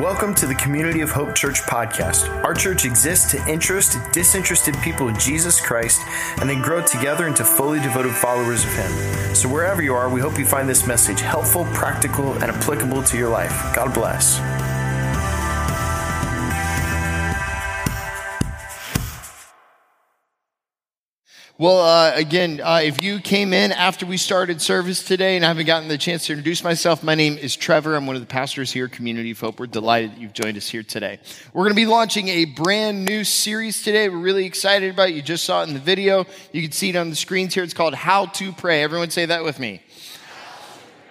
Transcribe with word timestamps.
Welcome 0.00 0.34
to 0.36 0.46
the 0.46 0.56
Community 0.56 1.02
of 1.02 1.12
Hope 1.12 1.36
Church 1.36 1.62
podcast. 1.62 2.28
Our 2.42 2.52
church 2.52 2.84
exists 2.84 3.30
to 3.30 3.46
interest 3.46 3.96
disinterested 4.10 4.74
people 4.82 5.06
in 5.06 5.16
Jesus 5.20 5.60
Christ 5.60 6.00
and 6.40 6.50
then 6.50 6.60
grow 6.60 6.84
together 6.84 7.28
into 7.28 7.44
fully 7.44 7.78
devoted 7.78 8.12
followers 8.12 8.64
of 8.64 8.72
Him. 8.74 9.34
So, 9.36 9.48
wherever 9.48 9.82
you 9.82 9.94
are, 9.94 10.08
we 10.08 10.20
hope 10.20 10.36
you 10.36 10.46
find 10.46 10.68
this 10.68 10.84
message 10.84 11.20
helpful, 11.20 11.64
practical, 11.66 12.32
and 12.32 12.44
applicable 12.44 13.04
to 13.04 13.16
your 13.16 13.28
life. 13.28 13.72
God 13.72 13.94
bless. 13.94 14.40
Well, 21.56 21.78
uh, 21.78 22.10
again, 22.16 22.60
uh, 22.60 22.80
if 22.82 23.00
you 23.00 23.20
came 23.20 23.52
in 23.52 23.70
after 23.70 24.06
we 24.06 24.16
started 24.16 24.60
service 24.60 25.04
today 25.04 25.36
and 25.36 25.44
I 25.44 25.48
haven't 25.48 25.66
gotten 25.66 25.86
the 25.86 25.96
chance 25.96 26.26
to 26.26 26.32
introduce 26.32 26.64
myself, 26.64 27.04
my 27.04 27.14
name 27.14 27.38
is 27.38 27.54
Trevor. 27.54 27.94
I'm 27.94 28.08
one 28.08 28.16
of 28.16 28.22
the 28.22 28.26
pastors 28.26 28.72
here, 28.72 28.88
Community 28.88 29.30
of 29.30 29.38
Hope. 29.38 29.60
We're 29.60 29.68
delighted 29.68 30.10
that 30.10 30.20
you've 30.20 30.32
joined 30.32 30.56
us 30.56 30.68
here 30.68 30.82
today. 30.82 31.20
We're 31.52 31.62
going 31.62 31.70
to 31.70 31.76
be 31.76 31.86
launching 31.86 32.26
a 32.26 32.46
brand 32.46 33.04
new 33.04 33.22
series 33.22 33.84
today. 33.84 34.08
We're 34.08 34.18
really 34.18 34.46
excited 34.46 34.92
about 34.92 35.10
it. 35.10 35.14
You 35.14 35.22
just 35.22 35.44
saw 35.44 35.62
it 35.62 35.68
in 35.68 35.74
the 35.74 35.80
video. 35.80 36.26
You 36.50 36.60
can 36.60 36.72
see 36.72 36.90
it 36.90 36.96
on 36.96 37.08
the 37.08 37.14
screens 37.14 37.54
here. 37.54 37.62
It's 37.62 37.72
called 37.72 37.94
How 37.94 38.26
to 38.26 38.50
Pray. 38.50 38.82
Everyone 38.82 39.10
say 39.10 39.26
that 39.26 39.44
with 39.44 39.60
me. 39.60 39.80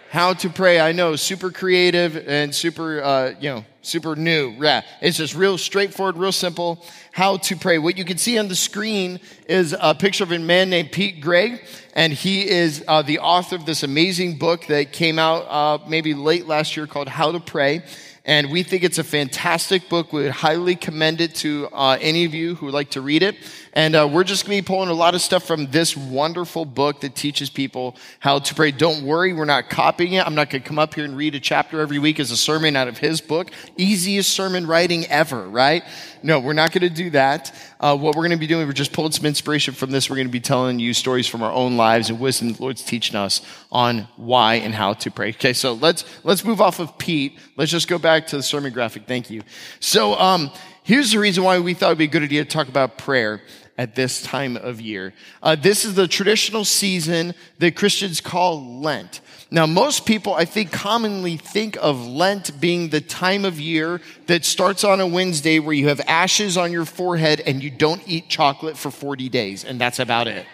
How 0.10 0.34
to 0.34 0.50
Pray. 0.50 0.78
I 0.78 0.92
know, 0.92 1.16
super 1.16 1.52
creative 1.52 2.18
and 2.18 2.54
super, 2.54 3.02
uh, 3.02 3.34
you 3.40 3.50
know, 3.50 3.66
super 3.84 4.16
new. 4.16 4.56
Yeah. 4.60 4.82
It's 5.02 5.18
just 5.18 5.36
real 5.36 5.58
straightforward, 5.58 6.18
real 6.18 6.32
simple. 6.32 6.84
How 7.12 7.38
to 7.38 7.56
pray. 7.56 7.78
What 7.78 7.98
you 7.98 8.06
can 8.06 8.18
see 8.18 8.40
on 8.40 8.48
the 8.48 8.56
screen 8.56 9.20
is 9.48 9.76
a 9.80 9.94
picture 9.94 10.24
of 10.24 10.32
a 10.32 10.40
man 10.40 10.72
named 10.72 10.92
Pete 10.92 11.22
Greig, 11.22 11.64
and 11.94 12.12
he 12.12 12.50
is 12.50 12.84
uh, 12.88 13.04
the 13.04 13.20
author 13.20 13.56
of 13.56 13.66
this 13.66 13.84
amazing 13.84 14.40
book 14.40 14.66
that 14.68 14.92
came 14.92 15.20
out 15.20 15.46
uh, 15.48 15.84
maybe 15.88 16.14
late 16.14 16.48
last 16.48 16.76
year 16.76 16.88
called 16.88 17.08
How 17.08 17.32
to 17.32 17.40
Pray. 17.40 17.84
And 18.26 18.52
we 18.52 18.64
think 18.64 18.84
it's 18.84 19.00
a 19.00 19.04
fantastic 19.04 19.90
book. 19.90 20.14
We 20.14 20.24
would 20.24 20.32
highly 20.32 20.76
commend 20.76 21.20
it 21.20 21.36
to 21.36 21.68
uh, 21.74 21.98
any 22.00 22.24
of 22.24 22.34
you 22.34 22.56
who 22.56 22.68
would 22.68 22.74
like 22.74 22.92
to 22.92 23.02
read 23.02 23.22
it. 23.22 23.36
And 23.76 23.96
uh, 23.96 24.08
we're 24.12 24.24
just 24.24 24.46
going 24.46 24.56
to 24.56 24.62
be 24.62 24.66
pulling 24.66 24.90
a 24.90 24.94
lot 24.94 25.16
of 25.16 25.22
stuff 25.22 25.44
from 25.44 25.66
this 25.72 25.98
wonderful 25.98 26.64
book 26.64 27.02
that 27.02 27.16
teaches 27.16 27.50
people 27.50 27.96
how 28.20 28.38
to 28.38 28.54
pray. 28.54 28.70
Don't 28.70 29.04
worry, 29.04 29.34
we're 29.34 29.46
not 29.46 29.70
copying 29.70 30.14
it. 30.14 30.26
I'm 30.26 30.36
not 30.36 30.52
going 30.52 30.62
to 30.62 30.68
come 30.68 30.78
up 30.78 30.94
here 30.94 31.06
and 31.06 31.18
read 31.18 31.34
a 31.34 31.40
chapter 31.40 31.82
every 31.82 31.98
week 31.98 32.20
as 32.20 32.30
a 32.30 32.38
sermon 32.38 32.76
out 32.76 32.88
of 32.88 33.00
his 33.00 33.20
book. 33.20 33.50
Easiest 33.76 34.30
sermon 34.30 34.68
writing 34.68 35.08
ever, 35.08 35.50
right? 35.50 35.84
No, 36.22 36.40
we're 36.40 36.54
not 36.54 36.72
going 36.72 36.88
to 36.88 36.90
do 36.90 37.10
that. 37.12 37.54
Uh, 37.80 37.98
what 37.98 38.16
we're 38.16 38.22
going 38.22 38.32
to 38.32 38.38
be 38.38 38.48
doing, 38.48 38.68
we're 38.68 38.74
just 38.74 38.94
pulling 38.94 39.12
some 39.12 39.26
inspiration 39.26 39.74
from 39.74 39.90
this. 39.90 40.08
We're 40.08 40.18
going 40.18 40.28
to 40.28 40.32
be 40.32 40.40
telling 40.40 40.78
you 40.78 40.94
stories 40.94 41.28
from 41.28 41.42
our 41.42 41.52
own 41.52 41.76
lives 41.76 42.12
and 42.12 42.20
wisdom 42.20 42.54
the 42.54 42.62
Lord's 42.62 42.84
teaching 42.84 43.16
us 43.16 43.42
on 43.72 44.08
why 44.18 44.56
and 44.56 44.74
how 44.74 44.94
to 44.94 45.10
pray. 45.10 45.30
Okay, 45.30 45.54
so 45.54 45.74
let's 45.74 46.06
let's 46.24 46.46
move 46.46 46.62
off 46.62 46.80
of 46.80 46.98
Pete. 47.00 47.40
Let's 47.58 47.72
just 47.72 47.88
go 47.88 47.98
back 47.98 48.28
to 48.28 48.38
the 48.38 48.44
sermon 48.44 48.72
graphic. 48.72 49.08
Thank 49.08 49.32
you. 49.32 49.42
So 49.80 50.14
um, 50.14 50.52
here's 50.84 51.12
the 51.12 51.20
reason 51.20 51.44
why 51.44 51.60
we 51.60 51.74
thought 51.74 51.88
it'd 51.88 51.98
be 51.98 52.06
a 52.06 52.08
good 52.08 52.24
idea 52.24 52.46
to 52.46 52.50
talk 52.50 52.70
about 52.70 52.98
prayer 52.98 53.42
at 53.78 53.96
this 53.96 54.22
time 54.22 54.56
of 54.56 54.80
year. 54.80 55.14
Uh, 55.42 55.56
this 55.56 55.86
is 55.86 55.96
the 55.96 56.08
traditional 56.08 56.64
season 56.64 57.34
that 57.60 57.76
Christians 57.76 58.22
call 58.22 58.82
Lent. 58.82 59.22
Now, 59.50 59.66
most 59.66 60.06
people, 60.06 60.34
I 60.34 60.46
think, 60.46 60.72
commonly 60.72 61.38
think 61.38 61.78
of 61.80 62.06
Lent 62.08 62.60
being 62.60 62.90
the 62.90 63.02
time 63.02 63.46
of 63.46 63.60
year 63.60 64.02
that 64.28 64.46
starts 64.46 64.84
on 64.84 65.00
a 65.00 65.08
Wednesday 65.08 65.60
where 65.60 65.74
you 65.74 65.90
have 65.90 66.02
ashes 66.08 66.58
on 66.58 66.72
your 66.72 66.86
forehead 66.86 67.42
and 67.42 67.64
you 67.64 67.70
don't 67.70 68.02
eat 68.08 68.30
chocolate 68.30 68.78
for 68.78 68.90
40 68.90 69.30
days, 69.30 69.64
and 69.64 69.80
that's 69.80 70.00
about 70.00 70.28
it. 70.28 70.46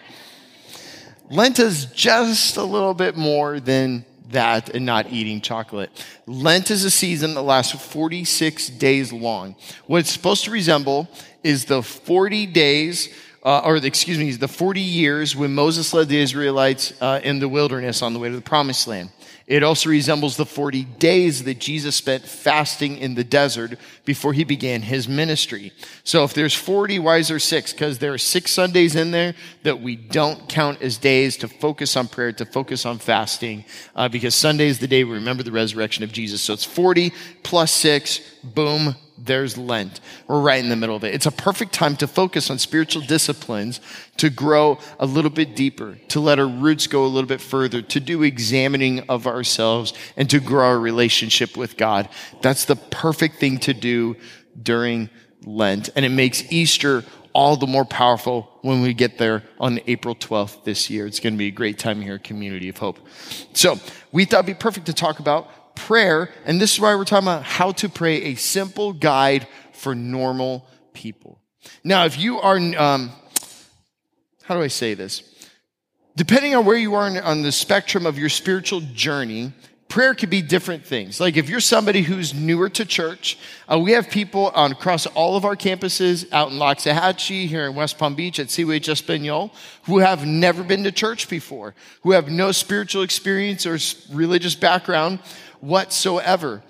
Lent 1.30 1.58
is 1.58 1.86
just 1.86 2.56
a 2.56 2.64
little 2.64 2.94
bit 2.94 3.16
more 3.16 3.60
than 3.60 4.04
that 4.30 4.70
and 4.70 4.86
not 4.86 5.10
eating 5.12 5.40
chocolate. 5.40 5.90
Lent 6.26 6.70
is 6.70 6.84
a 6.84 6.90
season 6.90 7.34
that 7.34 7.42
lasts 7.42 7.72
46 7.72 8.68
days 8.70 9.12
long. 9.12 9.56
What 9.86 9.98
it's 9.98 10.10
supposed 10.10 10.44
to 10.44 10.50
resemble 10.50 11.08
is 11.42 11.64
the 11.64 11.82
40 11.82 12.46
days, 12.46 13.14
uh, 13.42 13.60
or 13.60 13.80
the, 13.80 13.86
excuse 13.86 14.18
me, 14.18 14.30
the 14.32 14.48
40 14.48 14.80
years 14.80 15.34
when 15.34 15.54
Moses 15.54 15.92
led 15.92 16.08
the 16.08 16.20
Israelites 16.20 16.92
uh, 17.00 17.20
in 17.22 17.38
the 17.38 17.48
wilderness 17.48 18.02
on 18.02 18.12
the 18.12 18.18
way 18.18 18.28
to 18.28 18.36
the 18.36 18.42
promised 18.42 18.86
land. 18.86 19.10
It 19.50 19.64
also 19.64 19.90
resembles 19.90 20.36
the 20.36 20.46
40 20.46 20.84
days 20.84 21.42
that 21.42 21.58
Jesus 21.58 21.96
spent 21.96 22.22
fasting 22.22 22.98
in 22.98 23.16
the 23.16 23.24
desert 23.24 23.80
before 24.04 24.32
he 24.32 24.44
began 24.44 24.80
his 24.80 25.08
ministry. 25.08 25.72
So 26.04 26.22
if 26.22 26.34
there's 26.34 26.54
40, 26.54 27.00
why 27.00 27.16
is 27.16 27.26
there 27.26 27.40
six? 27.40 27.72
Because 27.72 27.98
there 27.98 28.12
are 28.12 28.18
six 28.18 28.52
Sundays 28.52 28.94
in 28.94 29.10
there 29.10 29.34
that 29.64 29.80
we 29.80 29.96
don't 29.96 30.48
count 30.48 30.80
as 30.80 30.98
days 30.98 31.36
to 31.38 31.48
focus 31.48 31.96
on 31.96 32.06
prayer, 32.06 32.30
to 32.34 32.46
focus 32.46 32.86
on 32.86 32.98
fasting, 32.98 33.64
uh, 33.96 34.08
because 34.08 34.36
Sunday 34.36 34.68
is 34.68 34.78
the 34.78 34.86
day 34.86 35.02
we 35.02 35.14
remember 35.14 35.42
the 35.42 35.50
resurrection 35.50 36.04
of 36.04 36.12
Jesus. 36.12 36.40
So 36.40 36.52
it's 36.52 36.62
40 36.62 37.12
plus 37.42 37.72
six, 37.72 38.20
boom, 38.44 38.94
there's 39.24 39.58
Lent. 39.58 40.00
We're 40.26 40.40
right 40.40 40.62
in 40.62 40.70
the 40.70 40.76
middle 40.76 40.96
of 40.96 41.04
it. 41.04 41.14
It's 41.14 41.26
a 41.26 41.32
perfect 41.32 41.72
time 41.72 41.96
to 41.96 42.06
focus 42.06 42.50
on 42.50 42.58
spiritual 42.58 43.02
disciplines, 43.02 43.80
to 44.16 44.30
grow 44.30 44.78
a 44.98 45.06
little 45.06 45.30
bit 45.30 45.54
deeper, 45.54 45.98
to 46.08 46.20
let 46.20 46.38
our 46.38 46.46
roots 46.46 46.86
go 46.86 47.04
a 47.04 47.08
little 47.08 47.28
bit 47.28 47.40
further, 47.40 47.82
to 47.82 48.00
do 48.00 48.22
examining 48.22 49.00
of 49.08 49.26
ourselves, 49.26 49.92
and 50.16 50.28
to 50.30 50.40
grow 50.40 50.66
our 50.66 50.78
relationship 50.78 51.56
with 51.56 51.76
God. 51.76 52.08
That's 52.40 52.64
the 52.64 52.76
perfect 52.76 53.36
thing 53.36 53.58
to 53.60 53.74
do 53.74 54.16
during 54.60 55.10
Lent. 55.44 55.90
And 55.96 56.04
it 56.04 56.10
makes 56.10 56.50
Easter 56.50 57.04
all 57.32 57.56
the 57.56 57.66
more 57.66 57.84
powerful 57.84 58.50
when 58.62 58.82
we 58.82 58.92
get 58.92 59.18
there 59.18 59.44
on 59.58 59.80
April 59.86 60.14
12th 60.14 60.64
this 60.64 60.90
year. 60.90 61.06
It's 61.06 61.20
going 61.20 61.34
to 61.34 61.38
be 61.38 61.46
a 61.46 61.52
great 61.52 61.78
time 61.78 62.00
here 62.00 62.18
Community 62.18 62.68
of 62.68 62.78
Hope. 62.78 62.98
So 63.52 63.78
we 64.12 64.24
thought 64.24 64.44
it'd 64.44 64.46
be 64.46 64.54
perfect 64.54 64.86
to 64.86 64.92
talk 64.92 65.20
about 65.20 65.48
prayer, 65.80 66.30
and 66.44 66.60
this 66.60 66.74
is 66.74 66.80
why 66.80 66.94
we're 66.94 67.04
talking 67.04 67.26
about 67.26 67.42
how 67.42 67.72
to 67.72 67.88
pray 67.88 68.22
a 68.24 68.34
simple 68.34 68.92
guide 68.92 69.46
for 69.72 69.94
normal 69.94 70.66
people. 70.92 71.40
Now, 71.82 72.04
if 72.04 72.18
you 72.18 72.38
are, 72.38 72.56
um, 72.56 73.10
how 74.44 74.54
do 74.54 74.62
I 74.62 74.68
say 74.68 74.94
this? 74.94 75.22
Depending 76.16 76.54
on 76.54 76.64
where 76.64 76.76
you 76.76 76.94
are 76.94 77.22
on 77.22 77.42
the 77.42 77.52
spectrum 77.52 78.04
of 78.04 78.18
your 78.18 78.28
spiritual 78.28 78.80
journey, 78.80 79.52
prayer 79.90 80.14
could 80.14 80.30
be 80.30 80.40
different 80.40 80.86
things. 80.86 81.20
Like 81.20 81.36
if 81.36 81.50
you're 81.50 81.60
somebody 81.60 82.02
who's 82.02 82.32
newer 82.32 82.68
to 82.70 82.84
church, 82.84 83.38
uh, 83.70 83.78
we 83.78 83.92
have 83.92 84.08
people 84.08 84.48
on, 84.54 84.72
across 84.72 85.04
all 85.06 85.36
of 85.36 85.44
our 85.44 85.56
campuses 85.56 86.26
out 86.32 86.52
in 86.52 86.58
Loxahatchee, 86.58 87.46
here 87.46 87.66
in 87.66 87.74
West 87.74 87.98
Palm 87.98 88.14
Beach, 88.14 88.38
at 88.38 88.46
CWH 88.46 88.88
Espanol, 88.88 89.52
who 89.84 89.98
have 89.98 90.24
never 90.24 90.62
been 90.62 90.84
to 90.84 90.92
church 90.92 91.28
before, 91.28 91.74
who 92.02 92.12
have 92.12 92.30
no 92.30 92.52
spiritual 92.52 93.02
experience 93.02 93.66
or 93.66 93.78
religious 94.14 94.54
background, 94.54 95.18
whatsoever. 95.60 96.62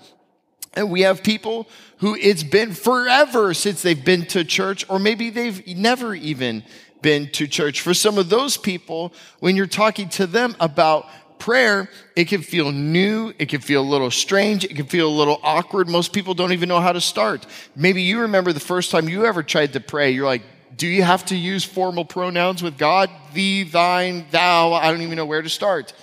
And 0.73 0.89
we 0.89 1.01
have 1.01 1.23
people 1.23 1.67
who 1.97 2.15
it's 2.15 2.43
been 2.43 2.73
forever 2.73 3.53
since 3.53 3.81
they've 3.81 4.03
been 4.03 4.25
to 4.27 4.43
church, 4.43 4.85
or 4.89 4.99
maybe 4.99 5.29
they've 5.29 5.65
never 5.75 6.15
even 6.15 6.63
been 7.01 7.29
to 7.31 7.47
church. 7.47 7.81
For 7.81 7.93
some 7.93 8.17
of 8.17 8.29
those 8.29 8.57
people, 8.57 9.13
when 9.39 9.55
you're 9.55 9.67
talking 9.67 10.07
to 10.09 10.27
them 10.27 10.55
about 10.59 11.07
prayer, 11.39 11.89
it 12.15 12.27
can 12.27 12.41
feel 12.41 12.71
new. 12.71 13.33
It 13.39 13.49
can 13.49 13.61
feel 13.61 13.81
a 13.81 13.89
little 13.89 14.11
strange. 14.11 14.63
It 14.63 14.75
can 14.75 14.85
feel 14.85 15.09
a 15.09 15.17
little 15.17 15.39
awkward. 15.43 15.89
Most 15.89 16.13
people 16.13 16.33
don't 16.33 16.53
even 16.53 16.69
know 16.69 16.79
how 16.79 16.93
to 16.93 17.01
start. 17.01 17.45
Maybe 17.75 18.03
you 18.03 18.21
remember 18.21 18.53
the 18.53 18.59
first 18.59 18.91
time 18.91 19.09
you 19.09 19.25
ever 19.25 19.43
tried 19.43 19.73
to 19.73 19.79
pray. 19.79 20.11
You're 20.11 20.27
like, 20.27 20.43
do 20.77 20.87
you 20.87 21.03
have 21.03 21.25
to 21.25 21.35
use 21.35 21.63
formal 21.63 22.05
pronouns 22.05 22.63
with 22.63 22.77
God? 22.77 23.09
Thee, 23.33 23.63
thine, 23.63 24.25
thou. 24.31 24.73
I 24.73 24.91
don't 24.91 25.01
even 25.01 25.17
know 25.17 25.25
where 25.25 25.41
to 25.41 25.49
start. 25.49 25.93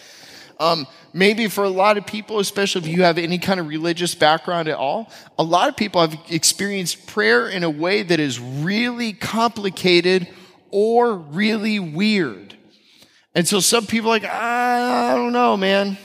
Um, 0.61 0.87
maybe 1.13 1.47
for 1.49 1.63
a 1.63 1.69
lot 1.69 1.99
of 1.99 2.07
people, 2.07 2.41
especially 2.41 2.83
if 2.83 2.89
you 2.89 3.03
have 3.05 3.17
any 3.17 3.39
kind 3.39 3.61
of 3.61 3.69
religious 3.69 4.15
background 4.15 4.69
at 4.69 4.77
all, 4.77 5.11
a 5.39 5.43
lot 5.43 5.69
of 5.69 5.77
people 5.77 6.01
have 6.01 6.19
experienced 6.31 7.07
prayer 7.07 7.49
in 7.49 7.63
a 7.63 7.71
way 7.71 8.03
that 8.03 8.19
is 8.19 8.41
really 8.41 9.13
complicated 9.13 10.27
or 10.71 11.15
really 11.15 11.79
weird. 11.79 12.57
And 13.35 13.47
so 13.47 13.61
some 13.61 13.87
people 13.87 14.09
like, 14.09 14.25
I 14.25 15.15
don't 15.15 15.33
know, 15.33 15.57
man. 15.57 15.97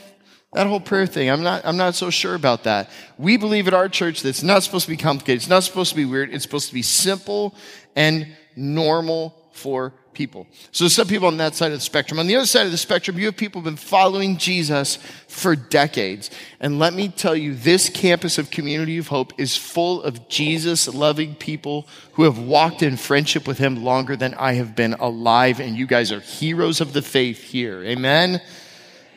That 0.53 0.67
whole 0.67 0.79
prayer 0.79 1.07
thing, 1.07 1.31
I'm 1.31 1.41
not, 1.41 1.65
I'm 1.65 1.77
not 1.77 1.95
so 1.95 2.11
sure 2.11 2.35
about 2.35 2.65
that. 2.65 2.91
We 3.17 3.37
believe 3.37 3.67
at 3.67 3.73
our 3.73 3.89
church 3.89 4.21
that 4.21 4.29
it's 4.29 4.43
not 4.43 4.61
supposed 4.61 4.85
to 4.85 4.91
be 4.91 4.97
complicated. 4.97 5.37
It's 5.37 5.49
not 5.49 5.63
supposed 5.63 5.89
to 5.89 5.95
be 5.95 6.05
weird. 6.05 6.31
It's 6.31 6.43
supposed 6.43 6.67
to 6.67 6.75
be 6.75 6.83
simple 6.83 7.55
and 7.95 8.27
normal 8.55 9.42
for 9.53 9.93
people. 10.13 10.47
So 10.71 10.87
some 10.87 11.07
people 11.07 11.27
on 11.27 11.37
that 11.37 11.55
side 11.55 11.71
of 11.71 11.77
the 11.77 11.81
spectrum. 11.81 12.19
On 12.19 12.27
the 12.27 12.35
other 12.35 12.45
side 12.45 12.65
of 12.65 12.71
the 12.71 12.77
spectrum, 12.77 13.17
you 13.17 13.25
have 13.25 13.37
people 13.37 13.61
who've 13.61 13.65
been 13.65 13.75
following 13.75 14.37
Jesus 14.37 14.97
for 15.27 15.55
decades. 15.55 16.29
And 16.59 16.79
let 16.79 16.93
me 16.93 17.09
tell 17.09 17.35
you, 17.35 17.55
this 17.55 17.89
campus 17.89 18.37
of 18.37 18.51
Community 18.51 18.97
of 18.97 19.07
Hope 19.07 19.33
is 19.39 19.57
full 19.57 20.03
of 20.03 20.27
Jesus 20.29 20.87
loving 20.87 21.35
people 21.35 21.87
who 22.13 22.23
have 22.23 22.37
walked 22.37 22.83
in 22.83 22.97
friendship 22.97 23.47
with 23.47 23.57
him 23.57 23.83
longer 23.83 24.15
than 24.15 24.33
I 24.35 24.53
have 24.53 24.75
been 24.75 24.93
alive. 24.93 25.59
And 25.59 25.75
you 25.75 25.87
guys 25.87 26.11
are 26.11 26.19
heroes 26.19 26.81
of 26.81 26.93
the 26.93 27.01
faith 27.01 27.41
here. 27.41 27.83
Amen. 27.83 28.41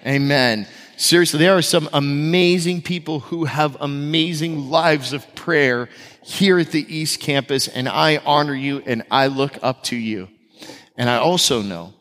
Amen. 0.07 0.67
Seriously, 0.97 1.39
there 1.39 1.57
are 1.57 1.63
some 1.63 1.91
amazing 1.93 2.81
people 2.81 3.21
who 3.21 3.45
have 3.45 3.77
amazing 3.81 4.71
lives 4.71 5.13
of 5.13 5.35
prayer 5.35 5.91
here 6.23 6.59
at 6.59 6.73
the 6.73 6.87
East 6.95 7.21
Campus, 7.21 7.69
and 7.69 7.87
I 7.87 8.17
honor 8.25 8.55
you 8.55 8.83
and 8.87 9.03
I 9.11 9.27
look 9.27 9.59
up 9.63 9.83
to 9.85 9.97
you. 9.97 10.29
And 10.97 11.11
I 11.11 11.19
also 11.19 11.61
know 11.61 11.93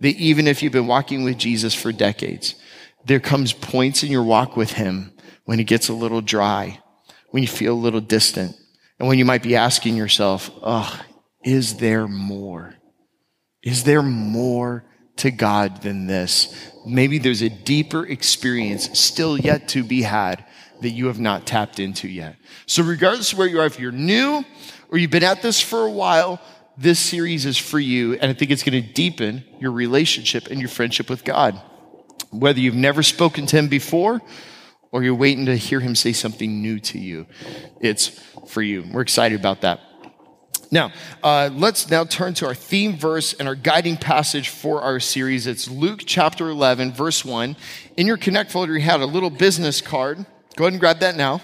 that 0.00 0.16
even 0.16 0.46
if 0.46 0.62
you've 0.62 0.72
been 0.72 0.86
walking 0.86 1.24
with 1.24 1.38
Jesus 1.38 1.74
for 1.74 1.92
decades, 1.92 2.54
there 3.06 3.20
comes 3.20 3.54
points 3.54 4.02
in 4.02 4.10
your 4.10 4.22
walk 4.22 4.54
with 4.54 4.72
him 4.72 5.12
when 5.44 5.58
it 5.58 5.64
gets 5.64 5.88
a 5.88 5.94
little 5.94 6.20
dry, 6.20 6.78
when 7.30 7.42
you 7.42 7.48
feel 7.48 7.72
a 7.72 7.74
little 7.74 8.00
distant, 8.00 8.54
and 8.98 9.08
when 9.08 9.18
you 9.18 9.24
might 9.24 9.42
be 9.42 9.56
asking 9.56 9.96
yourself, 9.96 10.50
oh, 10.62 11.00
is 11.42 11.78
there 11.78 12.06
more? 12.06 12.74
Is 13.62 13.84
there 13.84 14.02
more 14.02 14.84
to 15.16 15.30
God 15.30 15.82
than 15.82 16.06
this? 16.06 16.72
Maybe 16.86 17.18
there's 17.18 17.42
a 17.42 17.48
deeper 17.48 18.06
experience 18.06 18.98
still 18.98 19.38
yet 19.38 19.68
to 19.68 19.84
be 19.84 20.02
had 20.02 20.44
that 20.80 20.90
you 20.90 21.06
have 21.06 21.20
not 21.20 21.46
tapped 21.46 21.78
into 21.78 22.08
yet. 22.08 22.36
So 22.66 22.82
regardless 22.82 23.32
of 23.32 23.38
where 23.38 23.46
you 23.46 23.60
are, 23.60 23.66
if 23.66 23.78
you're 23.78 23.92
new 23.92 24.44
or 24.88 24.98
you've 24.98 25.10
been 25.10 25.22
at 25.22 25.42
this 25.42 25.60
for 25.60 25.86
a 25.86 25.90
while, 25.90 26.40
this 26.76 26.98
series 26.98 27.46
is 27.46 27.56
for 27.56 27.78
you. 27.78 28.14
And 28.14 28.30
I 28.30 28.34
think 28.34 28.50
it's 28.50 28.62
going 28.62 28.82
to 28.82 28.92
deepen 28.92 29.44
your 29.58 29.72
relationship 29.72 30.48
and 30.48 30.58
your 30.58 30.68
friendship 30.68 31.08
with 31.08 31.24
God. 31.24 31.60
Whether 32.30 32.60
you've 32.60 32.74
never 32.74 33.02
spoken 33.02 33.46
to 33.46 33.58
him 33.58 33.68
before 33.68 34.20
or 34.90 35.02
you're 35.02 35.14
waiting 35.14 35.46
to 35.46 35.56
hear 35.56 35.80
him 35.80 35.94
say 35.94 36.12
something 36.12 36.60
new 36.60 36.80
to 36.80 36.98
you, 36.98 37.26
it's 37.80 38.08
for 38.48 38.62
you. 38.62 38.84
We're 38.92 39.02
excited 39.02 39.38
about 39.38 39.60
that. 39.60 39.80
Now, 40.72 40.90
uh, 41.22 41.50
let's 41.52 41.90
now 41.90 42.04
turn 42.04 42.32
to 42.34 42.46
our 42.46 42.54
theme 42.54 42.96
verse 42.96 43.34
and 43.34 43.46
our 43.46 43.54
guiding 43.54 43.98
passage 43.98 44.48
for 44.48 44.80
our 44.80 45.00
series. 45.00 45.46
It's 45.46 45.68
Luke 45.68 46.00
chapter 46.06 46.48
11, 46.48 46.92
verse 46.92 47.26
1. 47.26 47.56
In 47.98 48.06
your 48.06 48.16
Connect 48.16 48.50
folder, 48.50 48.72
you 48.72 48.80
had 48.80 49.00
a 49.00 49.06
little 49.06 49.28
business 49.28 49.82
card. 49.82 50.24
Go 50.56 50.64
ahead 50.64 50.72
and 50.72 50.80
grab 50.80 51.00
that 51.00 51.14
now. 51.14 51.42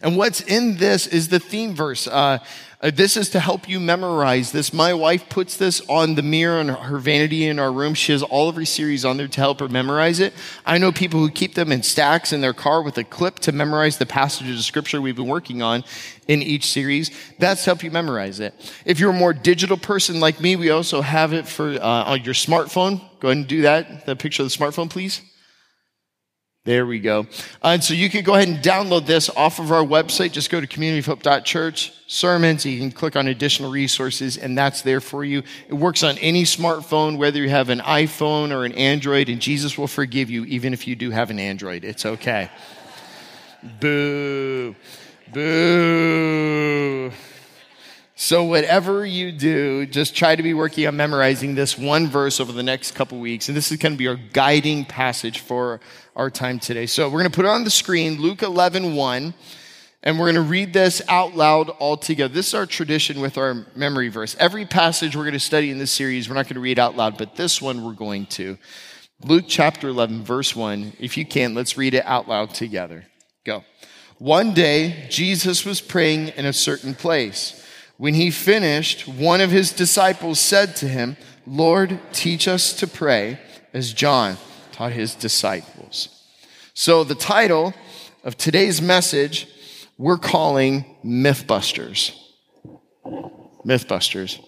And 0.00 0.16
what's 0.16 0.40
in 0.40 0.78
this 0.78 1.06
is 1.06 1.28
the 1.28 1.38
theme 1.38 1.74
verse. 1.74 2.06
Uh, 2.06 2.38
uh, 2.82 2.90
this 2.94 3.16
is 3.16 3.30
to 3.30 3.40
help 3.40 3.68
you 3.68 3.80
memorize 3.80 4.52
this. 4.52 4.72
My 4.72 4.92
wife 4.92 5.28
puts 5.30 5.56
this 5.56 5.80
on 5.88 6.14
the 6.14 6.22
mirror 6.22 6.58
on 6.58 6.68
her 6.68 6.98
vanity 6.98 7.46
in 7.46 7.58
our 7.58 7.72
room. 7.72 7.94
She 7.94 8.12
has 8.12 8.22
all 8.22 8.50
of 8.50 8.56
her 8.56 8.66
series 8.66 9.04
on 9.04 9.16
there 9.16 9.28
to 9.28 9.40
help 9.40 9.60
her 9.60 9.68
memorize 9.68 10.20
it. 10.20 10.34
I 10.66 10.76
know 10.76 10.92
people 10.92 11.20
who 11.20 11.30
keep 11.30 11.54
them 11.54 11.72
in 11.72 11.82
stacks 11.82 12.32
in 12.34 12.42
their 12.42 12.52
car 12.52 12.82
with 12.82 12.98
a 12.98 13.04
clip 13.04 13.38
to 13.40 13.52
memorize 13.52 13.96
the 13.96 14.04
passages 14.04 14.58
of 14.58 14.64
scripture 14.64 15.00
we've 15.00 15.16
been 15.16 15.26
working 15.26 15.62
on 15.62 15.84
in 16.28 16.42
each 16.42 16.66
series. 16.66 17.10
That's 17.38 17.64
help 17.64 17.82
you 17.82 17.90
memorize 17.90 18.40
it. 18.40 18.54
If 18.84 18.98
you're 18.98 19.10
a 19.10 19.18
more 19.18 19.32
digital 19.32 19.76
person 19.76 20.20
like 20.20 20.40
me, 20.40 20.56
we 20.56 20.70
also 20.70 21.00
have 21.00 21.32
it 21.32 21.46
for 21.46 21.68
uh, 21.70 21.80
on 21.80 22.24
your 22.24 22.34
smartphone. 22.34 23.00
Go 23.20 23.28
ahead 23.28 23.38
and 23.38 23.46
do 23.46 23.62
that. 23.62 24.06
The 24.06 24.16
picture 24.16 24.42
of 24.42 24.50
the 24.50 24.56
smartphone, 24.56 24.90
please. 24.90 25.20
There 26.66 26.84
we 26.84 26.98
go. 26.98 27.28
Uh, 27.62 27.68
and 27.68 27.84
so 27.84 27.94
you 27.94 28.10
can 28.10 28.24
go 28.24 28.34
ahead 28.34 28.48
and 28.48 28.58
download 28.58 29.06
this 29.06 29.30
off 29.30 29.60
of 29.60 29.70
our 29.70 29.84
website. 29.84 30.32
Just 30.32 30.50
go 30.50 30.60
to 30.60 30.66
communityhope.church, 30.66 31.92
sermons. 32.08 32.66
You 32.66 32.80
can 32.80 32.90
click 32.90 33.14
on 33.14 33.28
additional 33.28 33.70
resources, 33.70 34.36
and 34.36 34.58
that's 34.58 34.82
there 34.82 35.00
for 35.00 35.24
you. 35.24 35.44
It 35.68 35.74
works 35.74 36.02
on 36.02 36.18
any 36.18 36.42
smartphone, 36.42 37.18
whether 37.18 37.40
you 37.40 37.50
have 37.50 37.68
an 37.68 37.78
iPhone 37.78 38.50
or 38.50 38.64
an 38.64 38.72
Android, 38.72 39.28
and 39.28 39.40
Jesus 39.40 39.78
will 39.78 39.86
forgive 39.86 40.28
you 40.28 40.44
even 40.46 40.72
if 40.72 40.88
you 40.88 40.96
do 40.96 41.12
have 41.12 41.30
an 41.30 41.38
Android. 41.38 41.84
It's 41.84 42.04
okay. 42.04 42.50
Boo. 43.80 44.74
Boo. 45.32 47.10
So, 48.18 48.44
whatever 48.44 49.04
you 49.04 49.30
do, 49.30 49.84
just 49.84 50.16
try 50.16 50.34
to 50.34 50.42
be 50.42 50.54
working 50.54 50.86
on 50.86 50.96
memorizing 50.96 51.54
this 51.54 51.76
one 51.76 52.06
verse 52.06 52.40
over 52.40 52.50
the 52.50 52.62
next 52.62 52.94
couple 52.94 53.18
weeks. 53.18 53.48
And 53.48 53.56
this 53.56 53.70
is 53.70 53.76
going 53.76 53.92
to 53.92 53.98
be 53.98 54.08
our 54.08 54.16
guiding 54.16 54.86
passage 54.86 55.40
for 55.40 55.80
our 56.14 56.30
time 56.30 56.58
today. 56.58 56.86
So, 56.86 57.08
we're 57.08 57.20
going 57.20 57.30
to 57.30 57.36
put 57.36 57.44
it 57.44 57.48
on 57.48 57.64
the 57.64 57.70
screen, 57.70 58.20
Luke 58.20 58.42
11 58.42 58.94
1, 58.94 59.34
and 60.02 60.18
we're 60.18 60.32
going 60.32 60.42
to 60.42 60.50
read 60.50 60.72
this 60.72 61.02
out 61.08 61.36
loud 61.36 61.68
all 61.68 61.96
together. 61.96 62.32
This 62.32 62.48
is 62.48 62.54
our 62.54 62.64
tradition 62.64 63.20
with 63.20 63.36
our 63.36 63.66
memory 63.74 64.08
verse. 64.08 64.34
Every 64.38 64.64
passage 64.64 65.14
we're 65.14 65.24
going 65.24 65.34
to 65.34 65.40
study 65.40 65.70
in 65.70 65.78
this 65.78 65.92
series, 65.92 66.28
we're 66.28 66.36
not 66.36 66.46
going 66.46 66.54
to 66.54 66.60
read 66.60 66.78
out 66.78 66.96
loud, 66.96 67.18
but 67.18 67.36
this 67.36 67.60
one 67.60 67.84
we're 67.84 67.92
going 67.92 68.26
to. 68.26 68.56
Luke 69.24 69.44
chapter 69.46 69.88
11, 69.88 70.24
verse 70.24 70.56
1. 70.56 70.94
If 70.98 71.18
you 71.18 71.26
can, 71.26 71.54
let's 71.54 71.76
read 71.76 71.94
it 71.94 72.04
out 72.06 72.28
loud 72.28 72.54
together. 72.54 73.04
Go. 73.46 73.62
One 74.18 74.54
day, 74.54 75.06
Jesus 75.08 75.64
was 75.64 75.80
praying 75.80 76.28
in 76.36 76.46
a 76.46 76.52
certain 76.52 76.96
place. 76.96 77.64
When 77.96 78.14
he 78.14 78.32
finished, 78.32 79.06
one 79.06 79.40
of 79.40 79.52
his 79.52 79.70
disciples 79.70 80.40
said 80.40 80.74
to 80.76 80.88
him, 80.88 81.16
Lord, 81.46 82.00
teach 82.12 82.48
us 82.48 82.72
to 82.80 82.88
pray 82.88 83.38
as 83.72 83.92
John 83.92 84.36
taught 84.72 84.90
his 84.90 85.14
disciples. 85.14 86.08
So, 86.74 87.04
the 87.04 87.14
title 87.14 87.72
of 88.24 88.36
today's 88.36 88.82
message 88.82 89.46
we're 89.96 90.18
calling 90.18 90.84
Mythbusters. 91.04 92.18
Mythbusters. 93.64 94.40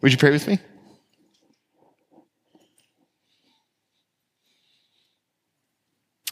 Would 0.00 0.12
you 0.12 0.18
pray 0.18 0.30
with 0.30 0.46
me? 0.46 0.60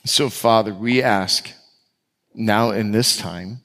So, 0.07 0.31
Father, 0.31 0.73
we 0.73 1.03
ask 1.03 1.51
now 2.35 2.71
in 2.71 2.93
this 2.93 3.17
time 3.17 3.61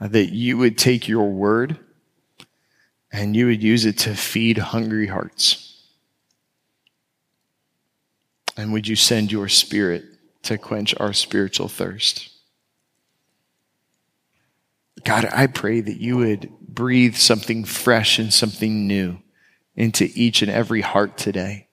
uh, 0.00 0.08
that 0.08 0.32
you 0.32 0.58
would 0.58 0.78
take 0.78 1.06
your 1.06 1.30
word 1.30 1.78
and 3.12 3.36
you 3.36 3.46
would 3.46 3.62
use 3.62 3.84
it 3.84 3.98
to 3.98 4.14
feed 4.14 4.58
hungry 4.58 5.06
hearts. 5.06 5.68
And 8.56 8.72
would 8.72 8.88
you 8.88 8.96
send 8.96 9.30
your 9.30 9.48
spirit 9.48 10.04
to 10.42 10.58
quench 10.58 10.94
our 10.98 11.12
spiritual 11.12 11.68
thirst? 11.68 12.30
God, 15.04 15.28
I 15.32 15.46
pray 15.46 15.80
that 15.80 16.00
you 16.00 16.16
would 16.18 16.50
breathe 16.60 17.16
something 17.16 17.64
fresh 17.64 18.18
and 18.18 18.32
something 18.32 18.86
new 18.86 19.18
into 19.74 20.08
each 20.14 20.42
and 20.42 20.50
every 20.50 20.80
heart 20.80 21.16
today. 21.16 21.68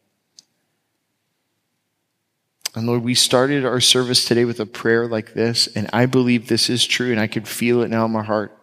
And 2.75 2.85
Lord, 2.85 3.03
we 3.03 3.15
started 3.15 3.65
our 3.65 3.79
service 3.79 4.25
today 4.25 4.45
with 4.45 4.59
a 4.59 4.65
prayer 4.65 5.07
like 5.07 5.33
this, 5.33 5.67
and 5.67 5.89
I 5.91 6.05
believe 6.05 6.47
this 6.47 6.69
is 6.69 6.85
true, 6.85 7.11
and 7.11 7.19
I 7.19 7.27
can 7.27 7.43
feel 7.43 7.81
it 7.81 7.89
now 7.89 8.05
in 8.05 8.11
my 8.11 8.23
heart. 8.23 8.55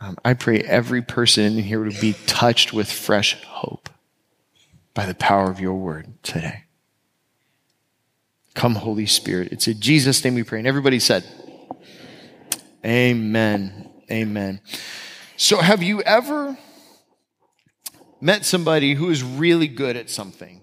Um, 0.00 0.16
I 0.24 0.34
pray 0.34 0.58
every 0.60 1.02
person 1.02 1.44
in 1.44 1.64
here 1.64 1.82
would 1.82 2.00
be 2.00 2.14
touched 2.26 2.72
with 2.72 2.90
fresh 2.90 3.40
hope 3.44 3.88
by 4.94 5.06
the 5.06 5.14
power 5.14 5.50
of 5.50 5.60
your 5.60 5.74
word 5.74 6.14
today. 6.22 6.64
Come, 8.54 8.74
Holy 8.74 9.06
Spirit. 9.06 9.52
It's 9.52 9.68
in 9.68 9.80
Jesus' 9.80 10.22
name 10.24 10.34
we 10.34 10.42
pray. 10.42 10.58
And 10.58 10.68
everybody 10.68 10.98
said, 10.98 11.24
Amen. 12.84 13.90
Amen. 14.10 14.60
So, 15.36 15.58
have 15.58 15.82
you 15.82 16.02
ever 16.02 16.58
met 18.20 18.44
somebody 18.44 18.94
who 18.94 19.08
is 19.10 19.22
really 19.22 19.68
good 19.68 19.96
at 19.96 20.10
something? 20.10 20.62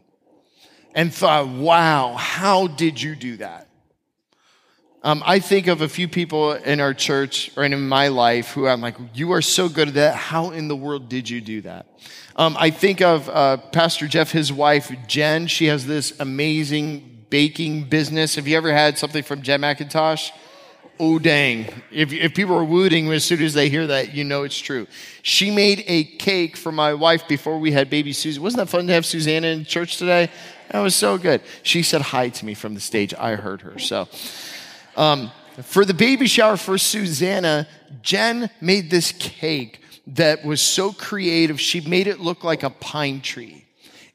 And 0.93 1.13
thought, 1.13 1.47
wow, 1.47 2.15
how 2.15 2.67
did 2.67 3.01
you 3.01 3.15
do 3.15 3.37
that? 3.37 3.67
Um, 5.01 5.23
I 5.25 5.39
think 5.39 5.67
of 5.67 5.81
a 5.81 5.87
few 5.87 6.09
people 6.09 6.51
in 6.51 6.81
our 6.81 6.93
church 6.93 7.51
or 7.55 7.63
in 7.63 7.87
my 7.87 8.09
life 8.09 8.51
who 8.51 8.67
I'm 8.67 8.81
like, 8.81 8.97
you 9.13 9.31
are 9.31 9.41
so 9.41 9.69
good 9.69 9.87
at 9.89 9.93
that. 9.93 10.15
How 10.15 10.51
in 10.51 10.67
the 10.67 10.75
world 10.75 11.07
did 11.07 11.29
you 11.29 11.39
do 11.39 11.61
that? 11.61 11.85
Um, 12.35 12.57
I 12.59 12.69
think 12.69 13.01
of 13.01 13.29
uh, 13.29 13.57
Pastor 13.57 14.07
Jeff, 14.07 14.31
his 14.31 14.51
wife, 14.51 14.91
Jen. 15.07 15.47
She 15.47 15.67
has 15.67 15.85
this 15.85 16.19
amazing 16.19 17.25
baking 17.29 17.85
business. 17.85 18.35
Have 18.35 18.47
you 18.47 18.57
ever 18.57 18.73
had 18.73 18.97
something 18.97 19.23
from 19.23 19.41
Jen 19.41 19.61
McIntosh? 19.61 20.31
Oh, 20.99 21.17
dang. 21.17 21.69
If, 21.91 22.11
if 22.11 22.33
people 22.33 22.57
are 22.57 22.63
wooting 22.63 23.09
as 23.13 23.23
soon 23.23 23.41
as 23.41 23.53
they 23.53 23.69
hear 23.69 23.87
that, 23.87 24.13
you 24.13 24.25
know 24.25 24.43
it's 24.43 24.59
true. 24.59 24.85
She 25.21 25.49
made 25.49 25.85
a 25.87 26.03
cake 26.03 26.57
for 26.57 26.73
my 26.73 26.93
wife 26.93 27.25
before 27.25 27.57
we 27.57 27.71
had 27.71 27.89
baby 27.89 28.11
Susan. 28.11 28.43
Wasn't 28.43 28.59
that 28.59 28.67
fun 28.67 28.85
to 28.87 28.93
have 28.93 29.05
Susanna 29.05 29.47
in 29.47 29.63
church 29.63 29.95
today? 29.95 30.29
That 30.71 30.79
was 30.79 30.95
so 30.95 31.17
good. 31.17 31.41
She 31.63 31.81
said 31.83 32.01
hi 32.01 32.29
to 32.29 32.45
me 32.45 32.53
from 32.53 32.73
the 32.75 32.79
stage. 32.79 33.13
I 33.13 33.35
heard 33.35 33.61
her. 33.61 33.79
So, 33.79 34.07
um, 34.95 35.31
for 35.63 35.83
the 35.83 35.93
baby 35.93 36.27
shower 36.27 36.57
for 36.57 36.77
Susanna, 36.77 37.67
Jen 38.01 38.49
made 38.61 38.89
this 38.89 39.11
cake 39.11 39.81
that 40.07 40.43
was 40.43 40.61
so 40.61 40.91
creative. 40.93 41.59
She 41.59 41.81
made 41.81 42.07
it 42.07 42.19
look 42.19 42.43
like 42.43 42.63
a 42.63 42.69
pine 42.69 43.21
tree. 43.21 43.65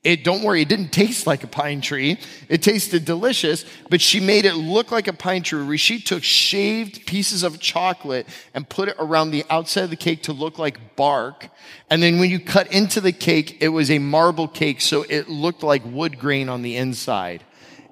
It, 0.05 0.23
don't 0.23 0.43
worry, 0.43 0.61
it 0.61 0.69
didn't 0.69 0.91
taste 0.91 1.27
like 1.27 1.45
a 1.45 1.47
pine 1.47 1.81
tree. 1.81 2.19
It 2.51 2.63
tasted 2.63 3.07
delicious, 3.07 3.65
but 3.89 4.03
she 4.03 4.21
made 4.21 4.45
it 4.45 4.55
look 4.55 4.93
like 4.93 5.09
a 5.09 5.15
pine 5.15 5.43
tree. 5.43 5.79
She 5.79 5.99
took 5.99 6.23
shaved 6.23 7.07
pieces 7.07 7.43
of 7.43 7.59
chocolate 7.59 8.29
and 8.53 8.69
put 8.69 8.91
it 8.91 8.97
around 8.99 9.31
the 9.31 9.45
outside 9.49 9.85
of 9.85 9.91
the 9.91 9.97
cake 9.97 10.25
to 10.25 10.35
look 10.35 10.59
like 10.59 10.95
bark. 10.95 11.49
And 11.89 12.03
then 12.03 12.19
when 12.19 12.29
you 12.29 12.39
cut 12.39 12.71
into 12.71 13.01
the 13.01 13.13
cake, 13.13 13.63
it 13.63 13.71
was 13.71 13.91
a 13.91 13.99
marble 13.99 14.47
cake, 14.47 14.83
so 14.83 15.07
it 15.09 15.31
looked 15.31 15.63
like 15.63 15.83
wood 15.87 16.19
grain 16.19 16.51
on 16.51 16.61
the 16.61 16.77
inside. 16.77 17.43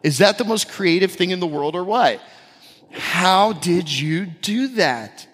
Is 0.02 0.18
that 0.18 0.36
the 0.36 0.44
most 0.44 0.68
creative 0.68 1.12
thing 1.12 1.30
in 1.30 1.40
the 1.40 1.46
world 1.46 1.74
or 1.74 1.84
what? 1.84 2.20
How 2.90 3.54
did 3.54 3.90
you 3.90 4.26
do 4.26 4.68
that? 4.68 5.26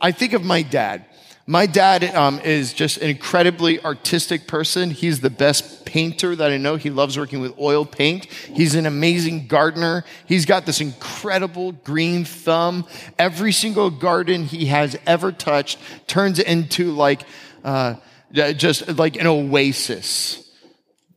I 0.00 0.12
think 0.12 0.34
of 0.34 0.44
my 0.44 0.62
dad. 0.62 1.04
My 1.48 1.66
dad 1.66 2.02
um, 2.16 2.40
is 2.40 2.72
just 2.72 2.96
an 2.98 3.08
incredibly 3.08 3.80
artistic 3.80 4.48
person. 4.48 4.90
He's 4.90 5.20
the 5.20 5.30
best 5.30 5.84
painter 5.84 6.34
that 6.34 6.50
I 6.50 6.56
know. 6.56 6.74
He 6.74 6.90
loves 6.90 7.16
working 7.16 7.40
with 7.40 7.56
oil 7.60 7.84
paint. 7.84 8.24
He's 8.24 8.74
an 8.74 8.84
amazing 8.84 9.46
gardener. 9.46 10.04
He's 10.26 10.44
got 10.44 10.66
this 10.66 10.80
incredible 10.80 11.70
green 11.70 12.24
thumb. 12.24 12.84
Every 13.16 13.52
single 13.52 13.90
garden 13.90 14.42
he 14.42 14.66
has 14.66 14.98
ever 15.06 15.30
touched 15.30 15.78
turns 16.08 16.40
into 16.40 16.90
like 16.90 17.22
uh, 17.62 17.94
just 18.32 18.88
like 18.98 19.14
an 19.14 19.28
oasis. 19.28 20.45